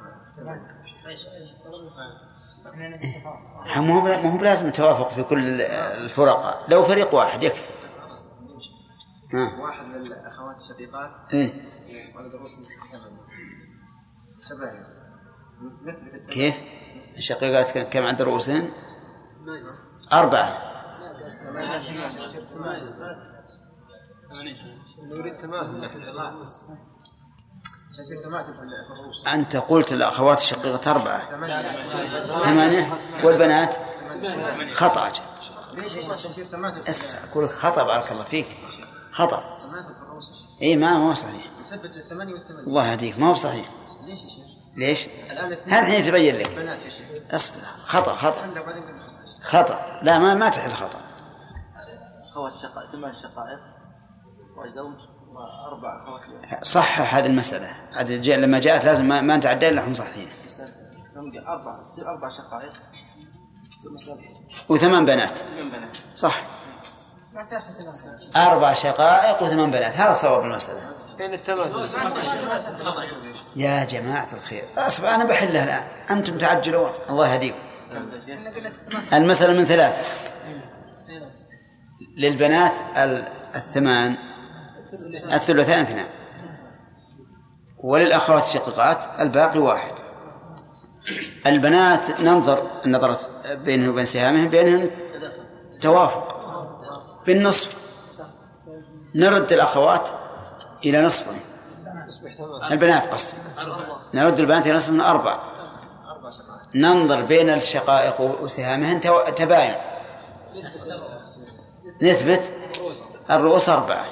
[3.76, 6.66] مو هو مو هو بلازم التوافق في كل الفرق.
[6.70, 7.62] لو فريق واحد يكفي.
[9.34, 9.62] ها.
[9.62, 11.12] واحد للأخوات الشقيقات.
[14.50, 14.86] ثمانية
[15.64, 16.28] الثمانية.
[16.30, 16.56] كيف؟
[17.18, 18.70] الشقيقات كم- عند رؤوسهن
[20.14, 20.58] أربعة.
[25.02, 25.78] نريد تماثل.
[25.86, 26.68] نحن العظام يصير ثمانية في في الرؤوس
[29.28, 31.20] أنت قلت الأخوات الشقيقة أربعة.
[32.39, 32.94] ثمانية.
[33.24, 33.76] والبنات؟
[34.74, 35.08] خطأ.
[35.08, 35.22] أجل.
[35.74, 38.48] ليش أقول لك خطأ بارك الله فيك.
[39.12, 39.44] خطأ.
[40.62, 41.46] إي ما هو صحيح.
[41.74, 42.68] الثمانية والثمانية.
[42.68, 43.70] الله يهديك ما هو صحيح.
[44.06, 46.80] ليش يا شيخ؟ ليش؟ الآن الحين يتبين لك؟
[47.32, 48.42] اصبر خطأ خطأ.
[49.42, 50.00] خطأ.
[50.04, 51.00] لا ما ما تحل خطأ.
[52.32, 53.60] أخوات شقائق ثمان شقائق.
[54.58, 54.94] وزوج
[56.63, 57.67] صحح هذه المسألة.
[57.95, 60.27] عاد لما جاءت لازم ما, نتعدى إلا هم صحيحين؟
[61.47, 61.75] أربعة
[62.07, 62.73] أربع شقائق
[64.69, 65.39] وثمان بنات.
[66.15, 66.41] صح.
[68.36, 69.95] أربع شقائق وثمان بنات.
[69.97, 70.82] هذا صواب المسألة؟
[73.55, 74.63] يا جماعة الخير.
[74.77, 75.84] أصبر أنا بحلها الآن.
[76.17, 77.57] أنتم تعجلون الله يهديكم.
[79.07, 79.97] إحنا المسألة من ثلاثة
[82.17, 84.17] للبنات ال- الثمان.
[85.34, 86.06] الثلثان اثنان.
[87.78, 89.94] وللأخوات الشقيقات الباقي واحد.
[91.46, 93.20] البنات ننظر النظرة
[93.66, 94.92] بينه وبين سهامهم بأنهن
[95.82, 96.38] توافق.
[97.26, 97.76] بالنصف.
[99.16, 100.10] نرد الأخوات
[100.86, 101.26] إلى نصف
[102.72, 103.38] البنات قصدي.
[104.14, 105.39] نرد البنات إلى نصف من أربع
[106.76, 109.02] ننظر بين الشقائق وسهامهن
[109.36, 109.76] تباين.
[112.02, 112.54] نثبت.
[113.30, 114.06] الرؤوس أربعة.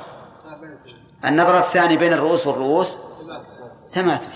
[1.25, 2.99] النظرة الثانية بين الرؤوس والرؤوس
[3.93, 4.29] تماثل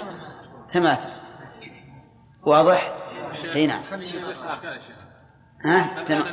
[0.70, 1.10] تماثل
[2.46, 2.94] واضح؟
[3.56, 3.82] اي نعم
[5.66, 6.24] ها؟ تم...